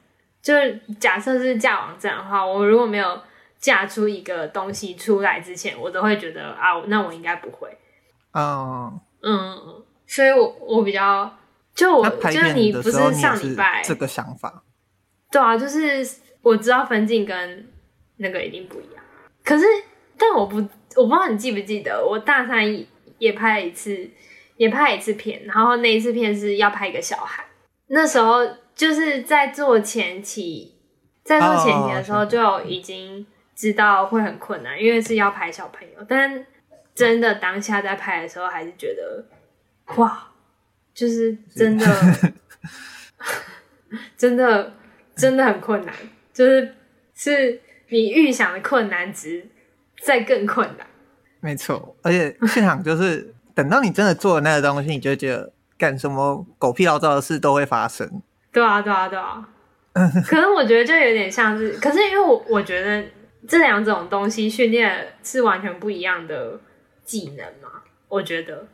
[0.41, 3.21] 就是假设是架网站的话，我如果没有
[3.59, 7.69] 架出一个东西出来之前，我都会觉得啊，那我应该不会。
[8.31, 9.33] 哦，oh.
[9.33, 11.37] 嗯，所以我我比较
[11.73, 14.63] 就我就是你不是上礼拜这个想法，
[15.31, 16.07] 对啊，就是
[16.41, 17.67] 我知道分镜跟
[18.17, 19.03] 那个一定不一样，
[19.43, 19.65] 可是
[20.17, 20.57] 但我不
[20.95, 22.85] 我不知道你记不记得，我大三
[23.17, 24.09] 也拍了一次，
[24.59, 27.43] 也拍一次片，然后那一次片是要拍一个小孩，
[27.87, 30.75] 那时候就是在做前期，
[31.23, 36.45] 在做前期的时候就已经知道会很困难，因为是要拍小朋友，但。
[36.95, 39.23] 真的当下在拍的时候，还是觉得
[39.95, 40.27] 哇，
[40.93, 41.85] 就是 真的，
[44.17, 44.73] 真的
[45.15, 45.95] 真的很困难，
[46.33, 46.75] 就是
[47.15, 49.47] 是你预想的困难值
[50.01, 50.85] 再更困难。
[51.39, 58.21] 没错，而且现场就是等到你真的做了那个东西，你就觉得干什么狗屁老灶的事都会发生。
[58.53, 59.49] 对啊，对啊，对啊。
[60.25, 63.03] 可能我觉得就有点像是，可是因为我我觉得
[63.47, 66.59] 这两种东西训练是完全不一样的。
[67.03, 68.67] 技能嘛，我觉得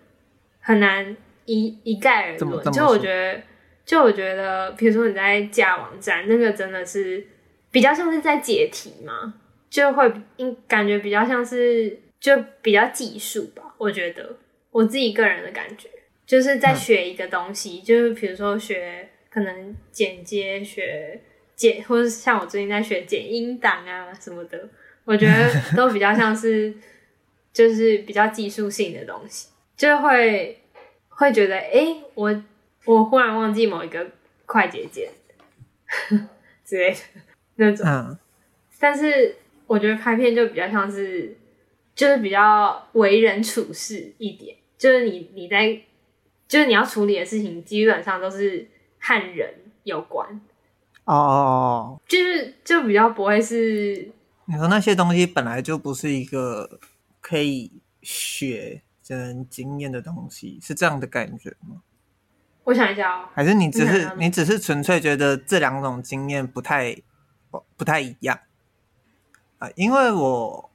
[0.59, 1.15] 很难
[1.45, 2.69] 一一概而论。
[2.69, 3.41] 就我觉得，
[3.85, 7.25] 就我觉得，比如说你在架网站，那个真的是
[7.71, 9.35] 比较像是在解题嘛，
[9.69, 13.63] 就会应感觉比较像是就比较技术吧。
[13.77, 14.35] 我觉得
[14.75, 15.87] 我自己个人的感觉，
[16.25, 21.21] 就是在学一个东西，嗯、就是比如说学可能剪接、学
[21.55, 24.67] 剪，或者像我最近在学剪音档啊什么的，
[25.05, 26.73] 我觉得都比较像是。
[27.55, 29.47] 就是比较技术性的东西，
[29.77, 30.59] 就会
[31.07, 32.43] 会觉得，哎、欸，我
[32.83, 34.05] 我忽然忘记某一个
[34.45, 35.09] 快捷键
[36.65, 36.97] 之类的
[37.55, 37.87] 那种。
[37.87, 38.19] 嗯、
[38.77, 41.33] 但是我觉得拍片就比较像是，
[41.95, 45.81] 就是比较为人处事一点，就是你你在，
[46.47, 48.69] 就是你要处理的事情基本上都是
[48.99, 50.27] 和人有关。
[51.05, 54.11] 哦哦哦，就是就比较不会是。
[54.45, 56.79] 你说那些东西本来就不是一个。
[57.27, 57.71] 可以
[58.03, 61.81] 学真经验的东西是这样的感觉吗？
[62.65, 66.95] 我想一下哦，还是你只是你只是纯粹觉得这两种经验不太
[67.75, 68.39] 不太一样
[69.57, 69.67] 啊？
[69.75, 70.69] 因为我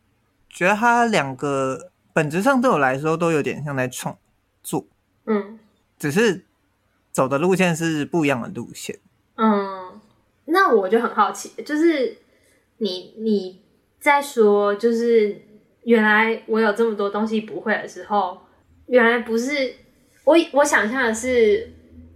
[0.49, 4.17] 觉得它两个本质上对我来说都有点像在创
[4.63, 4.87] 作，
[5.27, 5.59] 嗯，
[5.99, 6.45] 只是
[7.11, 8.99] 走的路线是不一样的路线。
[9.37, 10.01] 嗯，
[10.47, 12.19] 那我就很好奇，就是
[12.79, 13.63] 你你
[13.99, 15.43] 在说就是。
[15.85, 18.39] 原来我有这么多东西不会的时候，
[18.85, 19.75] 原来不是
[20.25, 21.73] 我我想象的是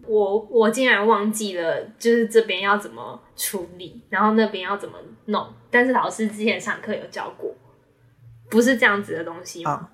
[0.06, 5.46] 我我竟然忘记了，就是这边要怎么处理，然后那边要怎么弄。
[5.70, 7.54] 但是老师之前上课有教过，
[8.54, 9.70] 不是这样子的东西吗？
[9.72, 9.90] 啊，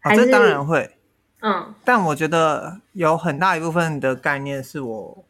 [0.00, 0.96] 啊，这当然会，
[1.42, 5.24] 嗯，但我觉得有很大一部分的概念是我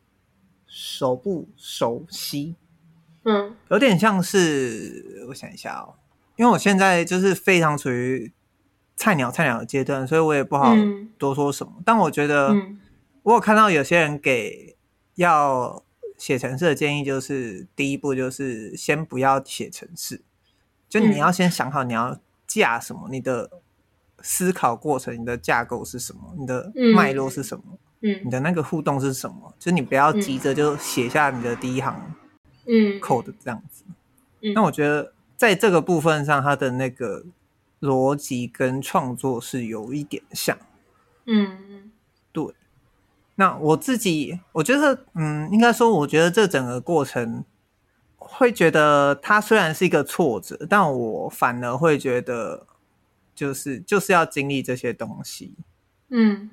[0.69, 2.55] 熟不熟悉，
[3.25, 5.95] 嗯，有点像是我想一下哦。
[6.37, 8.33] 因为我现在就是非常处于
[8.95, 10.73] 菜鸟菜鸟的阶段，所以我也不好
[11.19, 11.73] 多说什么。
[11.79, 12.55] 嗯、但我觉得，
[13.25, 14.77] 我有看到有些人给
[15.17, 15.83] 要
[16.17, 20.23] 写程式的建议，就是第一步就是先不要写程式，
[20.91, 23.51] 就你要先想好你要架什么，你的
[24.21, 27.65] 思考过程、你的架构是什么，你的脉络是什么，
[28.03, 32.15] 嗯，你的那个互动是什么，就你不要急着就写下你的第一行
[32.67, 33.85] 嗯 code 这样子。
[34.55, 35.15] 那我觉得。
[35.41, 37.25] 在这个部分上，它的那个
[37.81, 40.55] 逻辑跟创作是有一点像，
[41.25, 41.91] 嗯，
[42.31, 42.45] 对。
[43.37, 47.43] 那我自己，我觉得，嗯，应该说，我觉得这整个过程
[48.33, 52.67] 会觉得它虽然是一个挫折，但我反而会觉得，
[53.35, 55.55] 就是就是要经历这些东西，
[56.09, 56.51] 嗯，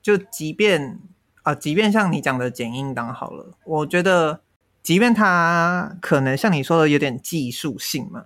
[0.00, 0.98] 就即便
[1.42, 4.40] 啊，即便像你讲的剪音档好了，我觉得。
[4.86, 8.24] 即便它可能像你说的有点技术性嘛，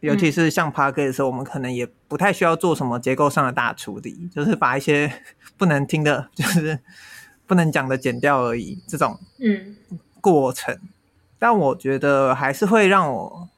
[0.00, 5.10] 尤其是像 Podcast 的时候，我们可能也不太需要做什么结构上的大处理，就是把一些
[5.56, 6.78] 不能听的，就是
[7.46, 8.78] 不能讲的剪掉而已。
[8.86, 9.74] 这种嗯
[10.20, 10.80] 过程，嗯、
[11.38, 13.48] 但我觉得还是会让我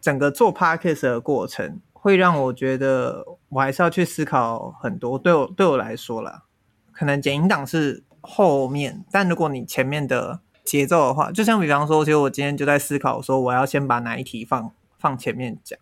[0.00, 5.18] 整个做 Podcast 的过程，会让我觉得我还是要去思考很多。
[5.18, 6.44] 对我对我来说啦，
[6.92, 10.40] 可能剪音档是后面，但如果你前面的。
[10.64, 15.78] 节奏的话，就像比方说，其实我今天就在思考说，我要先把哪一题放放前面讲，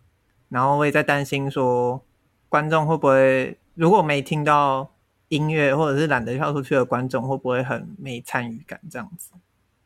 [0.49, 2.03] 然后我也在担心说，
[2.49, 4.91] 观众会不会如果没听到
[5.29, 9.31] 音乐，或者是懒得跳出去的观众，会不会很没参与感这样子？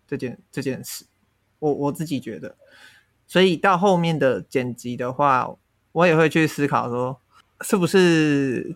[0.08, 1.06] 这件这件事，
[1.60, 2.55] 我我自己觉得，
[3.26, 5.55] 所以到后面的剪辑的话，
[5.91, 7.20] 我也会去思考说，
[7.62, 8.76] 是不是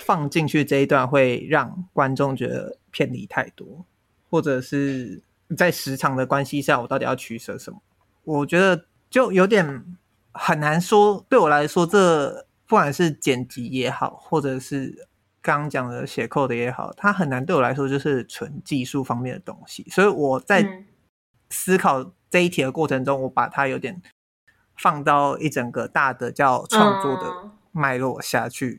[0.00, 3.84] 放进去这一段会让观众觉得偏离太多，
[4.30, 5.22] 或者是
[5.56, 7.80] 在时长的关系下，我到底要取舍什么？
[8.24, 9.84] 我觉得就有点
[10.32, 11.24] 很难说。
[11.28, 15.08] 对我来说，这不管是剪辑也好，或者是
[15.40, 19.86] 刚刚讲的写扣的也好，它很难对我来说就是纯技术方面的东西。
[19.88, 20.84] 所以我在
[21.50, 24.00] 思考这一题的过程中，我把它有点
[24.76, 28.78] 放到一整个大的叫创作的脉络下去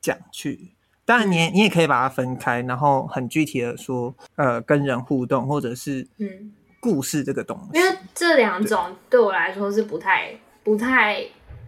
[0.00, 0.74] 讲去。
[1.04, 6.52] 当然，你你也可以把它分开，然后很具体的说，呃，跟人互动，或者是嗯。
[6.82, 10.34] 故事这个东西，因为这两种对我来说是不太
[10.64, 11.22] 不太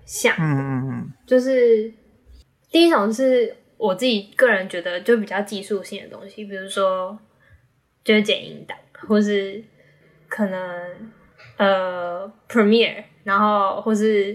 [0.06, 0.34] 像。
[0.38, 1.92] 嗯嗯嗯，就是
[2.70, 7.18] 第一种是我自己个人觉得就比较技术性的东西，比如说
[8.02, 8.74] 就是剪音档，
[9.06, 9.62] 或是
[10.32, 11.12] 可能
[11.58, 14.34] 呃 Premiere，然后或是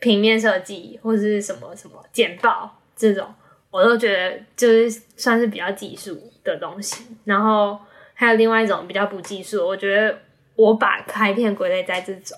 [0.00, 3.32] 平面设计，或是什么什么简报这种，
[3.70, 7.78] 我都觉得就是算是比较技术的东西，然后。
[8.18, 10.18] 还有另外一种比较不技术，我觉得
[10.54, 12.34] 我把拍片归类在这种，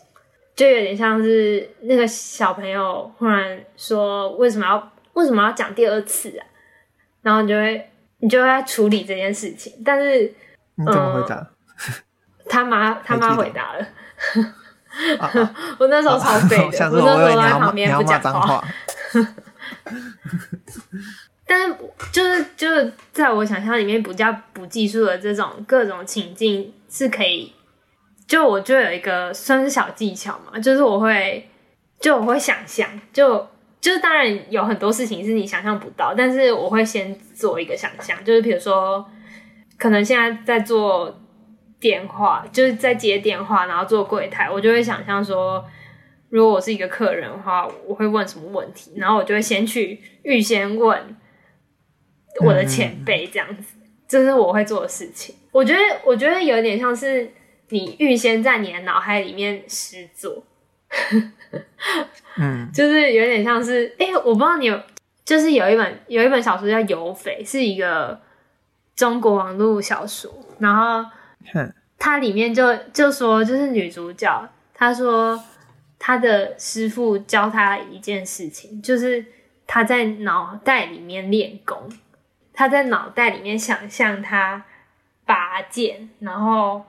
[0.57, 6.45] 就有点像是那个小朋友忽然说为什么要为什么要讲第二次啊？
[7.23, 7.89] 然后你就会
[8.19, 10.23] 你就会在处理这件事情，但是
[10.75, 11.37] 你怎么回答？
[11.37, 11.95] 嗯、
[12.49, 13.87] 他妈他妈回答了，
[15.79, 18.65] 我那时候超废的，我，我那时候在旁边不讲话。
[21.47, 21.75] 但是
[22.13, 27.55] 就是就是在我想象里面，不教不技术的这种各种情境是可以，
[28.27, 31.49] 就我就有一个算是小技巧嘛，就是我会
[31.99, 33.49] 就我会想象，就
[33.81, 39.03] 就是当然有很多事情是你想象不到，但是我会先做一个想象，就是比如说
[39.79, 41.19] 可能现在在做
[41.81, 45.65] 电话，就是在接电话，然后做柜台，我就会想象说，
[46.31, 51.17] 如果我是一个客人的话，我会问什么问题，然后我就会先去预先问。
[52.41, 53.75] 我的前辈这样子，
[54.07, 55.35] 这是我会做的事情。
[55.51, 57.29] 我觉得，我觉得有点像是
[57.71, 60.45] 你预先在你的脑海里面实作，
[62.39, 64.81] 嗯，就是有点像是，哎、欸，我不知道你有，
[65.25, 68.21] 就是有一本有一本小说叫《游匪》，是一个
[68.95, 71.11] 中国网络小说，然后
[71.99, 75.43] 它里面就就说，就是女主角她说
[75.99, 79.25] 她的师傅教她一件事情，就是
[79.67, 81.91] 她在脑袋里面练功。
[82.53, 84.65] 她在脑袋里面想象她
[85.25, 86.85] 拔剑，然后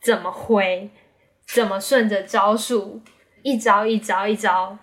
[0.00, 0.90] 怎么挥，
[1.46, 3.02] 怎么顺着招数，
[3.42, 4.78] 一招一招一招，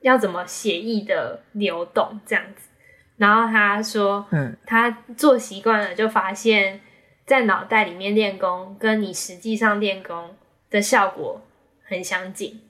[0.00, 2.68] 要怎么写意的流动这样子。
[3.16, 6.80] 然后他说，嗯，他做习惯了，就发现，
[7.28, 10.34] 在脑袋里面练功，跟你实际上练功
[10.68, 11.40] 的效果
[11.84, 12.60] 很相近。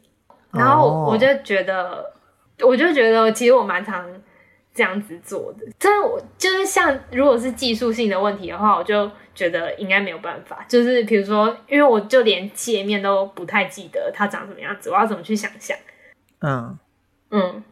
[0.50, 2.12] 然后我就觉得，
[2.60, 4.04] 我就觉得，其实我蛮常。
[4.74, 10.64] 这样子做的，但我就是像，如果是技术性的问题的话，我就觉得应该没有办法。
[10.68, 15.76] 就是比如说，因为我就连界面都不太记得它长什么样子，我要怎么去想象？
[16.42, 16.78] 嗯
[17.30, 17.64] 嗯，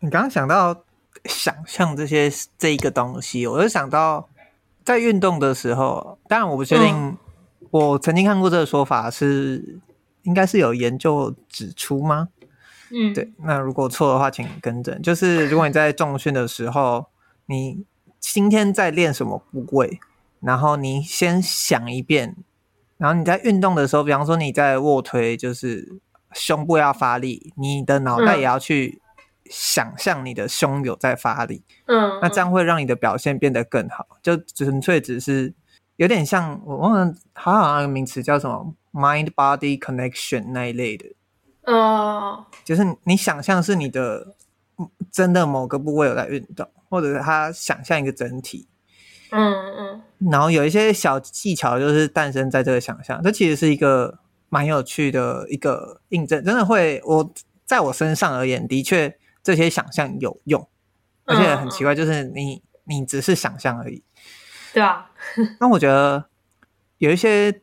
[0.00, 0.84] 你刚刚想到
[1.24, 4.28] 想象这些这一个东西，我就想到
[4.88, 7.18] 在运动的时候，当然我不确定，嗯、
[7.70, 9.78] 我曾经看过这个说法是，
[10.22, 12.30] 应该是有研究指出吗？
[12.90, 13.30] 嗯，对。
[13.44, 15.02] 那如果错的话，请更正。
[15.02, 17.04] 就是如果你在重训的时候，
[17.44, 17.84] 你
[18.18, 20.00] 今天在练什么部位，
[20.40, 22.34] 然后你先想一遍，
[22.96, 26.00] 然后你在运动的时候，比方说你在卧推，就是
[26.32, 29.02] 胸部要发力，你的脑袋也要去
[29.50, 31.62] 想象你的胸有在发力。
[31.86, 34.06] 嗯，那这样会让你的表现变得更好。
[34.22, 35.54] 就纯粹只是
[35.96, 41.06] 有点像我忘了，好像那个名词叫什么 mind body connection 那一类的。
[41.64, 44.34] 哦，就是你想象是你的
[45.12, 48.66] 真的某个部位有在运动，或者是他想象一个整体，
[49.30, 54.18] 嗯嗯，然后有一些小技巧就是诞生在这个想象，这其实是一个
[54.48, 57.30] 蛮有趣的一个印证，真的会我
[57.66, 60.68] 在我身上而言，的确这些想象有用，
[61.24, 64.02] 而且很奇怪，就是你你只是想象而已，
[64.72, 65.10] 对啊，
[65.60, 66.26] 那我觉得
[66.98, 67.60] 有一些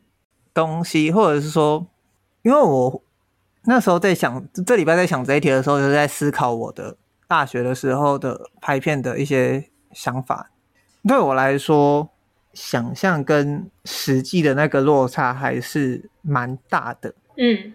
[0.52, 1.86] 东西，或者是说，
[2.42, 3.02] 因为我。
[3.68, 6.96] 那时候在想，这礼拜在想这一题的时候，就在思考我的
[7.26, 10.52] 大学的时候的拍片的一些想法。
[11.02, 12.08] 对我来说，
[12.54, 17.12] 想象跟实际的那个落差还是蛮大的。
[17.38, 17.72] 嗯，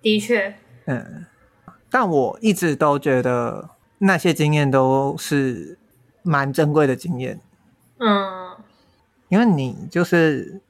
[0.00, 0.54] 的确。
[0.84, 1.26] 嗯，
[1.92, 3.68] 但我一直都觉得
[3.98, 5.78] 那些经验都是
[6.22, 7.38] 蛮珍贵的经验。
[7.98, 8.56] 嗯，
[9.28, 10.60] 因为你就是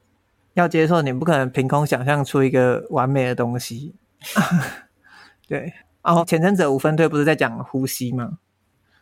[0.53, 3.95] 要接受，你不可能凭空想象出一个完美的东西。
[5.47, 8.37] 对，哦，前阵子五分队不是在讲呼吸吗？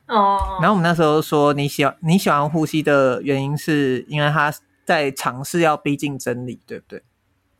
[0.08, 4.54] 哦，然后我们那时候说你喜欢你喜欢呼吸的原因，是因为他
[4.86, 7.04] 在尝试要逼近真理，对不对？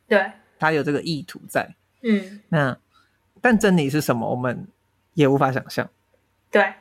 [0.08, 1.76] 对，他有这个意图在。
[2.04, 2.78] 嗯，那
[3.42, 4.68] 但真理是什么，我们
[5.16, 5.90] 也无法想象。
[6.50, 6.74] 对，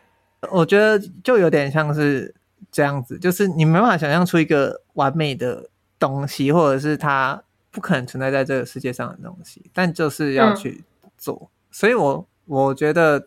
[0.50, 2.34] 我觉得就有点像是
[2.70, 10.84] 这样子，就是你没办法想象出一个完美的东西，或者是它不可能存在在这个世界上的东西，但就是要去
[11.16, 11.36] 做。
[11.42, 13.26] 嗯、所以我我觉得。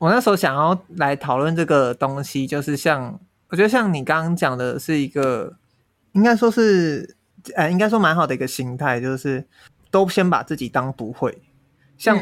[0.00, 5.54] 我那时候想要来讨论这个东西，就是像我觉得像你刚刚讲的，是一个
[6.12, 7.16] 应该说是，
[7.54, 9.46] 呃，应该说蛮好的一个心态，就是
[9.90, 11.42] 都先把自己当不会。
[11.98, 12.18] 像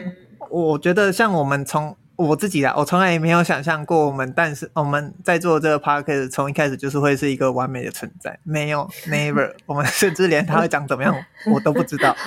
[0.51, 11.15] 我觉得，像我们从我自己啊，我从来也没有想象过我们，但是我们在做这个 podcast 从一开始就是会是一个完美的存在，没有，never， 我们甚至连他会长怎么样，
[11.53, 12.17] 我都不知道。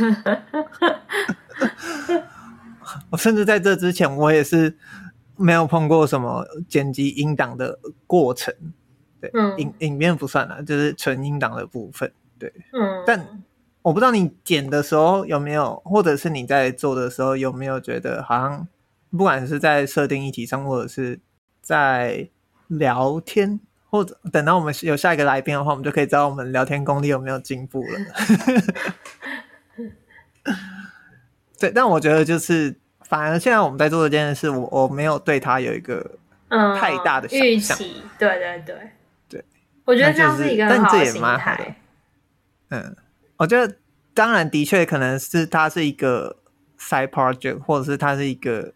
[3.09, 4.77] 我甚至在这之前，我也是。
[5.37, 8.53] 没有碰过什么剪辑音档的过程，
[9.19, 13.03] 对，嗯、影影片不算了，就是纯音档的部分，对，嗯。
[13.07, 13.41] 但
[13.81, 18.67] 我不知道你剪的时候有没有，或者是你在做的时候有没有觉得，好像
[19.11, 21.19] 不管是在设定议题上，或者是
[21.61, 22.29] 在
[22.67, 23.59] 聊天，
[23.89, 27.89] 或者等到我们有下一个来宾的话，我们就可以知道我们聊天功力有没有进步了。
[31.59, 32.75] 对，但我觉得就是。
[33.03, 36.11] 反而现在我们在做这件事，我我没有对他有一个
[36.79, 38.01] 太大的预期。
[38.17, 38.75] 对对对
[39.27, 39.43] 对，
[39.83, 41.75] 我觉得这样是一个很好的心态。
[42.69, 42.95] 嗯，
[43.41, 43.75] 我觉得
[44.13, 46.37] 当然的确可能是它是一个
[46.77, 48.71] side project，或者是它是一个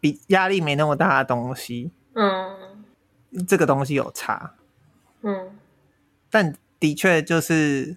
[0.00, 1.92] 比压力没那么大的东西。
[2.14, 2.84] 嗯，
[3.46, 4.54] 这个东西有差。
[5.20, 5.56] 嗯，
[6.28, 7.96] 但的确就是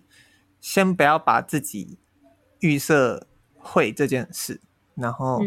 [0.62, 1.98] 先不要把自己
[2.60, 3.26] 预设
[3.58, 4.62] 会这件事。
[4.94, 5.42] 然后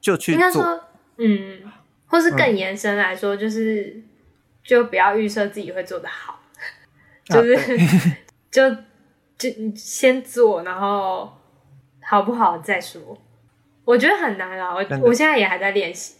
[0.00, 0.84] 就去做，应该说，
[1.16, 1.62] 嗯，
[2.08, 4.02] 或是更延伸来说，就是
[4.64, 6.40] 就不要预设自己会做得好，
[7.26, 7.56] 就是
[8.50, 8.62] 就
[9.38, 11.32] 就先做，然后
[12.02, 13.16] 好不好再说。
[13.84, 16.16] 我觉得很难啊，我我现在也还在练习，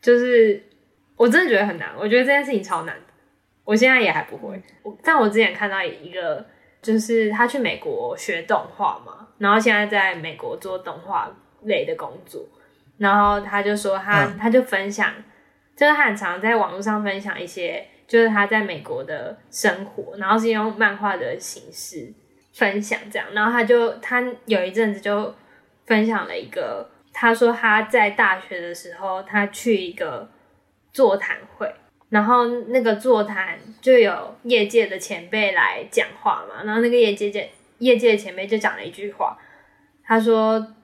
[0.00, 0.62] 就是
[1.16, 1.90] 我真的觉得很难。
[1.98, 3.02] 我觉得这件事情超难的，
[3.64, 4.62] 我现在也还不会。
[5.02, 6.46] 但我之前看到一个，
[6.80, 11.30] 就是他去美国学动画嘛，然后现在在美国做动画。
[11.64, 12.44] 类的工作，
[12.98, 15.14] 然后他就说他、嗯、他就分享，
[15.76, 22.12] 就是他很常在网络上分享一些，就是他在美国的生活，然后是用漫画的形式
[22.52, 25.34] 分享这样，然后他就他有一阵子就
[25.86, 30.28] 分享了一个，他说他在大学的时候，他去一个
[30.92, 31.74] 座谈会，
[32.10, 39.36] 然后那个座谈就有业界的前辈来讲话嘛，然后那个业界界业界的前辈就讲了一句话，
[40.04, 40.74] 他说。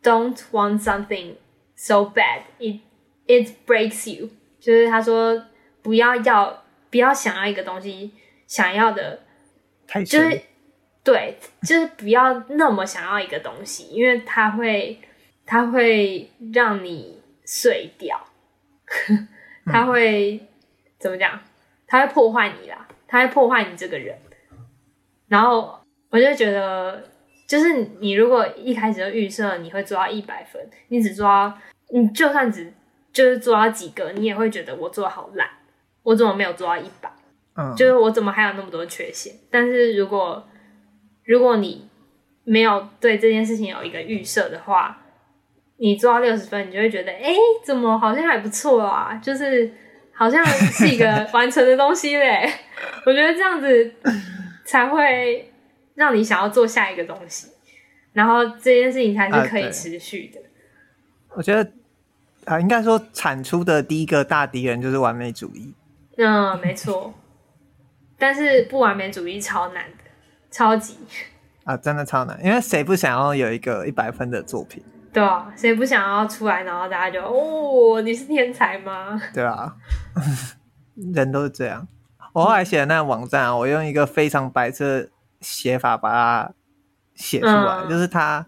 [0.00, 1.34] Don't want something
[1.74, 2.82] so bad it
[3.26, 4.30] it breaks you。
[4.60, 5.44] 就是他说
[5.82, 8.12] 不要要不要想要一个东西，
[8.46, 9.18] 想要的，
[10.06, 10.40] 就是
[11.10, 15.00] 对，就是不要那么想要一个东西，因为它会
[15.46, 18.20] 它会让你碎掉，
[19.64, 20.46] 它会、嗯、
[20.98, 21.40] 怎么讲？
[21.86, 24.18] 它会破坏你啦，它会破坏你这个人。
[25.28, 25.80] 然后
[26.10, 27.02] 我就觉得。
[27.48, 32.70] 就是你如果一开始就预设你会做到一百分，你只做到，你就算只
[33.10, 35.48] 就是做到几个，你也会觉得我做的好烂，
[36.02, 37.10] 我怎么没有做到一百？
[37.54, 39.34] 嗯，就是我怎么还有那么多缺陷？
[39.50, 40.46] 但是如果
[41.28, 41.88] 如果你
[42.42, 44.98] 没有对这件事情有一个预设的话，
[45.76, 49.14] 你做到六十分，你就会觉得，哎、欸，怎么好像还不错啊？
[49.22, 49.70] 就是
[50.12, 52.52] 好像是一个 完成的东西嘞。
[53.06, 53.94] 我觉得这样子
[54.64, 55.44] 才会。
[55.98, 57.48] 让你想要做下一个东西，
[58.12, 60.38] 然后这件事情才是可以持续的。
[60.38, 61.72] 啊、我觉得
[62.44, 65.74] 啊，应该说产出的第一个大敌人就是完美主义。
[66.16, 67.12] 嗯，没错。
[68.16, 69.97] 但是不完美主义超难的，
[70.50, 70.96] 超级
[71.64, 72.38] 啊，真的超难。
[72.44, 74.82] 因为谁不想要有一个一百分的作品？
[75.12, 79.20] 对啊，谁不想要出来，然后大家就哦，你是天才吗？
[79.32, 79.74] 对啊，
[81.14, 81.86] 人都是这样。
[82.32, 85.08] 我后来写的那个网站啊，我用一个非常白色。
[85.40, 86.52] 写法把它
[87.14, 88.44] 写出来，嗯、就是它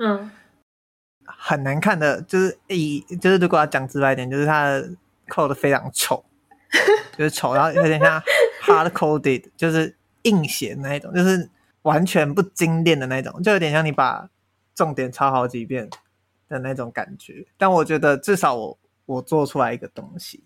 [1.25, 4.91] 很难看的，就是以就是如果要讲直白一点，就是它的
[5.29, 6.25] code 非常丑，
[7.17, 8.21] 就是丑，然后有点像
[8.65, 11.49] hard coded，就是硬写那一种，就是
[11.83, 14.29] 完全不精炼的那种，就有点像你把
[14.75, 15.89] 重点抄好几遍
[16.49, 17.47] 的那种感觉。
[17.57, 20.45] 但我觉得至少我我做出来一个东西，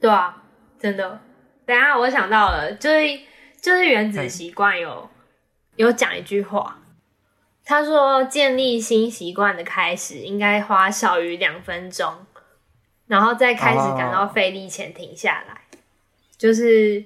[0.00, 0.42] 对啊，
[0.78, 1.20] 真的。
[1.64, 3.20] 等下我想到了，就是
[3.60, 5.08] 就是原子习惯有。
[5.76, 6.80] 有讲一句话，
[7.64, 12.26] 他说建立新习惯的开始应该花少于两分钟，
[13.06, 15.78] 然后再开始感到费力前停下来，哦、
[16.36, 17.00] 就是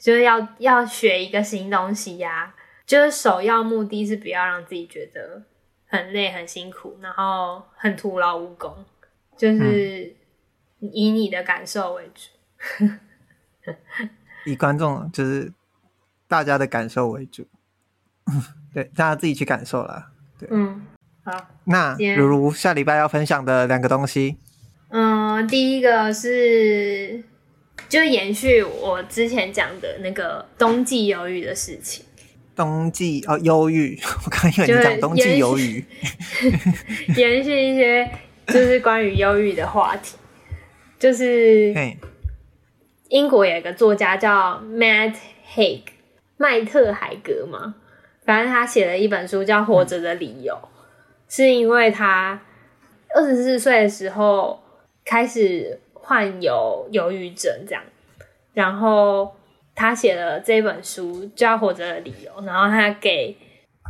[0.00, 2.54] 就是要要学一个新东西呀、啊，
[2.86, 5.42] 就是首要目的是不要让自己觉得
[5.86, 8.84] 很累很辛苦，然后很徒劳无功，
[9.36, 10.14] 就是
[10.80, 12.30] 以你的感受为主。
[12.80, 12.98] 嗯
[14.44, 15.52] 以观众就是
[16.26, 17.46] 大家的感受为主，
[18.74, 20.10] 对，大家自己去感受啦。
[20.36, 20.84] 对，嗯，
[21.22, 21.32] 好。
[21.64, 24.36] 那如如下礼拜要分享的两个东西，
[24.90, 27.22] 嗯，第一个是
[27.88, 32.04] 就延续我之前讲的那个冬季忧郁的事情。
[32.54, 35.84] 冬季哦，忧郁， 我刚以为你讲冬季忧郁，
[37.16, 38.10] 延续一些
[38.46, 40.16] 就是关于忧郁的话题，
[40.98, 41.74] 就是。
[43.08, 45.14] 英国有一个作家叫 Matt
[45.54, 45.82] Haig，
[46.38, 47.74] 麦特海格嘛，
[48.24, 50.66] 反正他写了一本书叫《活着的理由》，嗯，
[51.28, 52.40] 是因为他
[53.14, 54.62] 二十四岁的时候
[55.04, 57.82] 开始患有忧郁症，这样，
[58.54, 59.36] 然后
[59.74, 63.36] 他写了这本书就要《活着的理由》，然后他给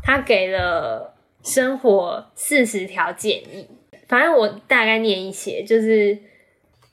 [0.02, 3.68] 他给了生活四十条建议，
[4.08, 6.18] 反正我大概念一些，就是。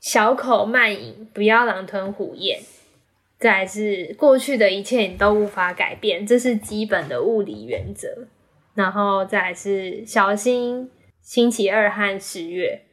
[0.02, 2.58] 小口慢饮，不要狼吞虎咽。
[3.38, 8.08] 再来是过去的一切你都无法改变，这是基本的物理原则。
[8.74, 10.90] 然后再是小心
[11.22, 12.84] 星期二和十月。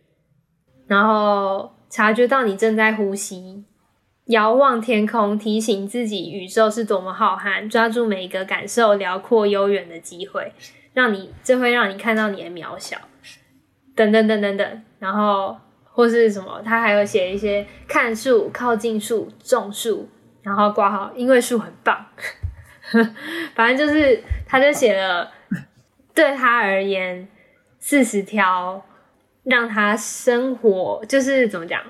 [0.89, 3.65] 然后察觉到你正在呼吸，
[4.27, 10.53] 遥望天空，提醒自己宇宙是多么浩瀚，抓住每一个感受辽阔悠远的机会，
[10.93, 12.97] 让你这会让你看到你的渺小。
[13.95, 15.57] 等等等等等，然后。
[15.99, 20.07] 或是什么，他还有写一些看树、靠近树、种树，
[20.43, 22.05] 然后挂号，因为树很棒。
[23.57, 25.33] 反正就是，他就写了
[26.15, 27.27] 对他而言
[27.79, 28.85] 四十条
[29.45, 31.83] 让他生活就是怎么讲，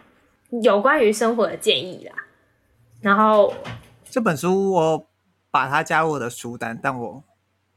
[0.62, 2.25] 有关于生活的建议啦。
[3.06, 3.54] 然后
[4.10, 5.06] 这本书我
[5.52, 7.22] 把它加入我的书单，但我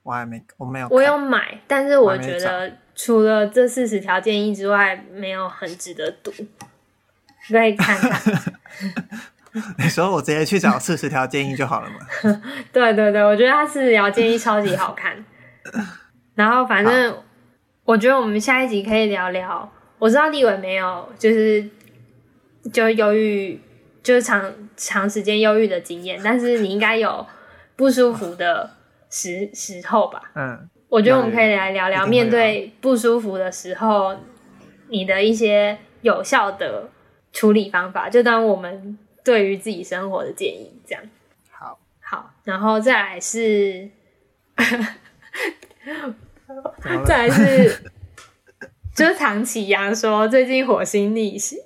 [0.01, 2.71] 我还没我没有我有买，但是我觉得。
[2.95, 6.33] 除了这四十条建议之外，没有很值得读，
[7.47, 8.53] 可以看看。
[9.79, 11.99] 你说我直接去找四十条建议就好了嘛？
[12.73, 15.23] 对对对，我觉得他四十条建议超级好看。
[16.35, 17.17] 然后反正
[17.85, 19.71] 我觉得我们下一集可以聊聊。
[19.97, 21.69] 我知道立伟没有，就是
[22.73, 23.61] 就忧郁，
[24.09, 27.23] 就是长长时间忧郁的经验，但是你应该有
[27.75, 28.71] 不舒服的
[29.11, 30.31] 时时候吧？
[30.33, 30.67] 嗯。
[30.87, 34.17] 我觉得我们可以来聊聊面对不舒服的时候，
[34.87, 36.89] 你的一些有效的
[37.31, 41.03] 处理方法，就当我们对于自己生活的建议，这样。
[41.51, 43.91] 好，好，然后再来是，
[47.05, 47.83] 再来是，
[48.95, 51.59] 就是唐启阳说最近火星逆行。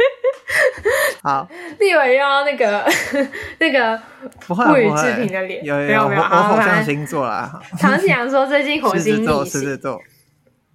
[1.22, 1.48] 好，
[1.78, 2.84] 立伟又要那个
[3.58, 4.00] 那个
[4.46, 6.22] 不予置评的脸，有有没有？
[6.22, 7.60] 我火象星座啦。
[7.78, 10.00] 唐启阳说最近火星逆行，狮子座，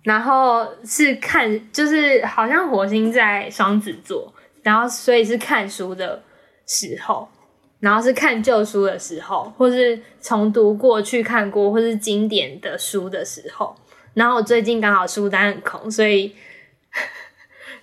[0.03, 6.21] 然后是看，就是好像火星在双子座，然后所以是看书的
[6.67, 7.27] 时候，
[7.79, 13.75] 然后是看旧书的时候，或是重读过去看过或是经典的书的时候，
[14.13, 16.33] 然后我最近刚好书单很空，所以。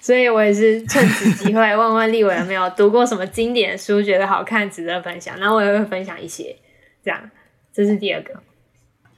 [0.03, 5.39] 所以我也是趁此机会问问立伟有没有读过什么经典的书，觉得好看，值得分享。
[5.39, 6.57] 然后我也会分享一些，
[7.05, 7.31] 这样，
[7.73, 8.43] 这是第二个。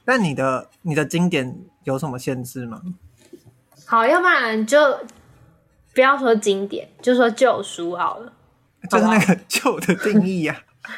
[0.05, 2.83] 那你的你的经典有什么限制吗？
[3.87, 4.99] 好，要不然就
[5.95, 8.31] 不要说经典，就说旧书好了。
[8.91, 10.93] 就是那个旧的定义呀、啊。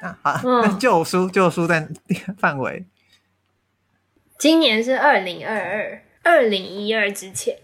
[0.08, 1.86] 啊好，嗯、旧书旧书在
[2.38, 2.86] 范围。
[4.38, 6.02] 今年是二零二二。
[6.22, 7.56] 二零一二之前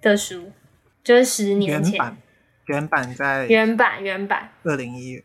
[0.00, 0.52] 的书，
[1.02, 1.92] 就是十年前。
[1.92, 2.16] 原版，
[2.66, 5.24] 原版在原版原版二零一，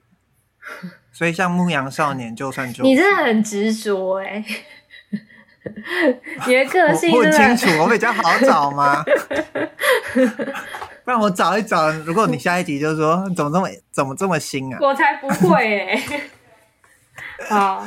[1.11, 4.43] 所以像《牧羊少年》就算就你真的很执着哎，
[6.47, 9.03] 你的个性我，很清楚，我比较好找吗？
[11.05, 11.91] 不然我找一找。
[11.91, 14.79] 如果你下一集就是说怎么这么怎么这么新啊？
[14.81, 16.21] 我才不会哎、欸。
[17.47, 17.85] 好。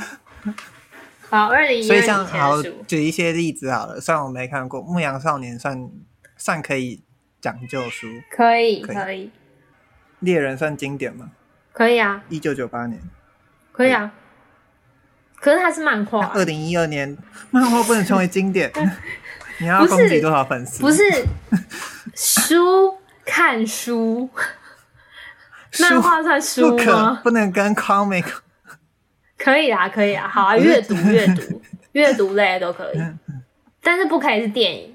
[1.28, 1.86] 好，二零一二年。
[1.86, 5.90] 所以像好举一些例子好了，虽然我没看过《牧羊少年》算，算
[6.36, 7.02] 算可以
[7.40, 9.30] 讲旧书，可以可以。
[10.20, 11.30] 猎人算经典吗？
[11.72, 13.00] 可以啊，一九九八年，
[13.72, 14.12] 可以啊。
[15.36, 17.16] 可是它是漫画，二零一二年
[17.50, 18.72] 漫画不能成为经典，
[19.60, 20.80] 你要攻击多少粉丝？
[20.80, 21.02] 不是
[22.16, 24.28] 书，看书，
[25.78, 27.14] 漫画算书吗？
[27.22, 28.24] 不，不能跟 comic。
[29.38, 31.62] 可以啊，可以啊，好啊，阅读阅读
[31.92, 32.98] 阅读类的都可以，
[33.80, 34.94] 但是不可以是电影，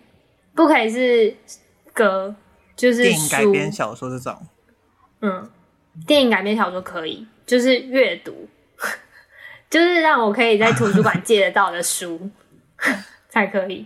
[0.54, 1.34] 不可以是
[1.94, 2.36] 歌，
[2.76, 4.38] 就是电影改编小说这种。
[5.22, 5.50] 嗯，
[6.06, 8.50] 电影改编小说可以，就是阅读，
[9.70, 12.30] 就是让我可以在图书馆借得到的书
[13.30, 13.86] 才可以。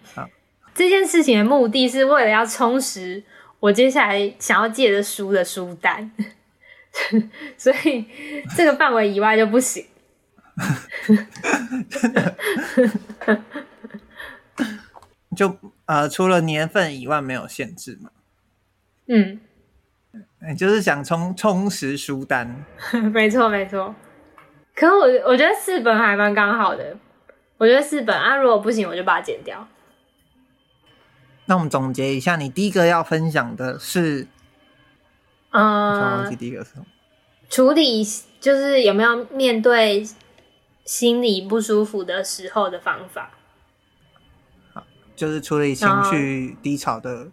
[0.74, 3.24] 这件事情的目的是为了要充实
[3.60, 6.12] 我接下来想要借的书的书单，
[7.58, 8.06] 所以
[8.56, 9.86] 这个范围以外就不行。
[15.36, 15.56] 就
[15.86, 18.10] 呃，除了年份以外没有限制嘛？
[19.08, 19.40] 嗯，
[20.58, 22.66] 就是想充充实书单。
[23.14, 23.94] 没错没错。
[24.76, 26.98] 可我我觉得四本还蛮刚好的。
[27.58, 29.68] 我觉得四本啊，如果不行，我就把它剪掉。
[31.46, 34.28] 那我们总结一下，你第一个要分享的是，
[35.52, 36.86] 嗯，第一个是什么？
[37.50, 38.04] 处理
[38.40, 40.06] 就是有没有面对
[40.88, 43.32] 心里不舒服的时候的方法？
[44.74, 44.84] 好，
[45.16, 47.28] 就是处理情绪低潮的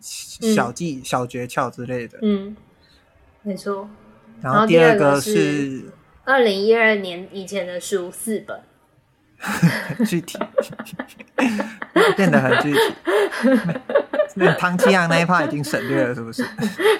[0.00, 2.18] 小技、嗯、小诀窍之类的。
[2.22, 2.56] 嗯，
[3.42, 3.88] 没错。
[4.40, 5.92] 然后第二个是
[6.24, 8.60] 二零一二年以前的书四本。
[9.40, 10.36] 很 具体，
[12.16, 12.80] 变得很具体。
[14.34, 16.44] 那汤七阳那一 part 已经省略了，是不是？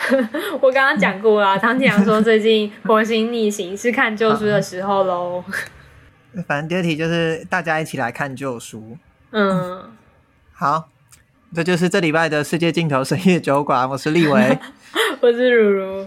[0.62, 5.42] 我刚刚讲过了，唐七阳说最近火星逆行是看旧书的时候喽。
[6.46, 8.96] 反正第二题就是大家一起来看旧书。
[9.32, 9.90] 嗯，
[10.52, 10.88] 好，
[11.54, 13.88] 这就是这礼拜的世界尽头深夜酒馆。
[13.88, 14.58] 我是立维，
[15.20, 16.06] 我是如如，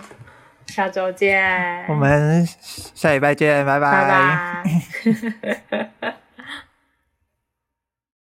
[0.68, 1.86] 下周见。
[1.88, 2.48] 我们
[2.96, 3.92] 下礼拜见，拜拜。
[3.92, 4.64] 拜
[6.02, 6.14] 拜。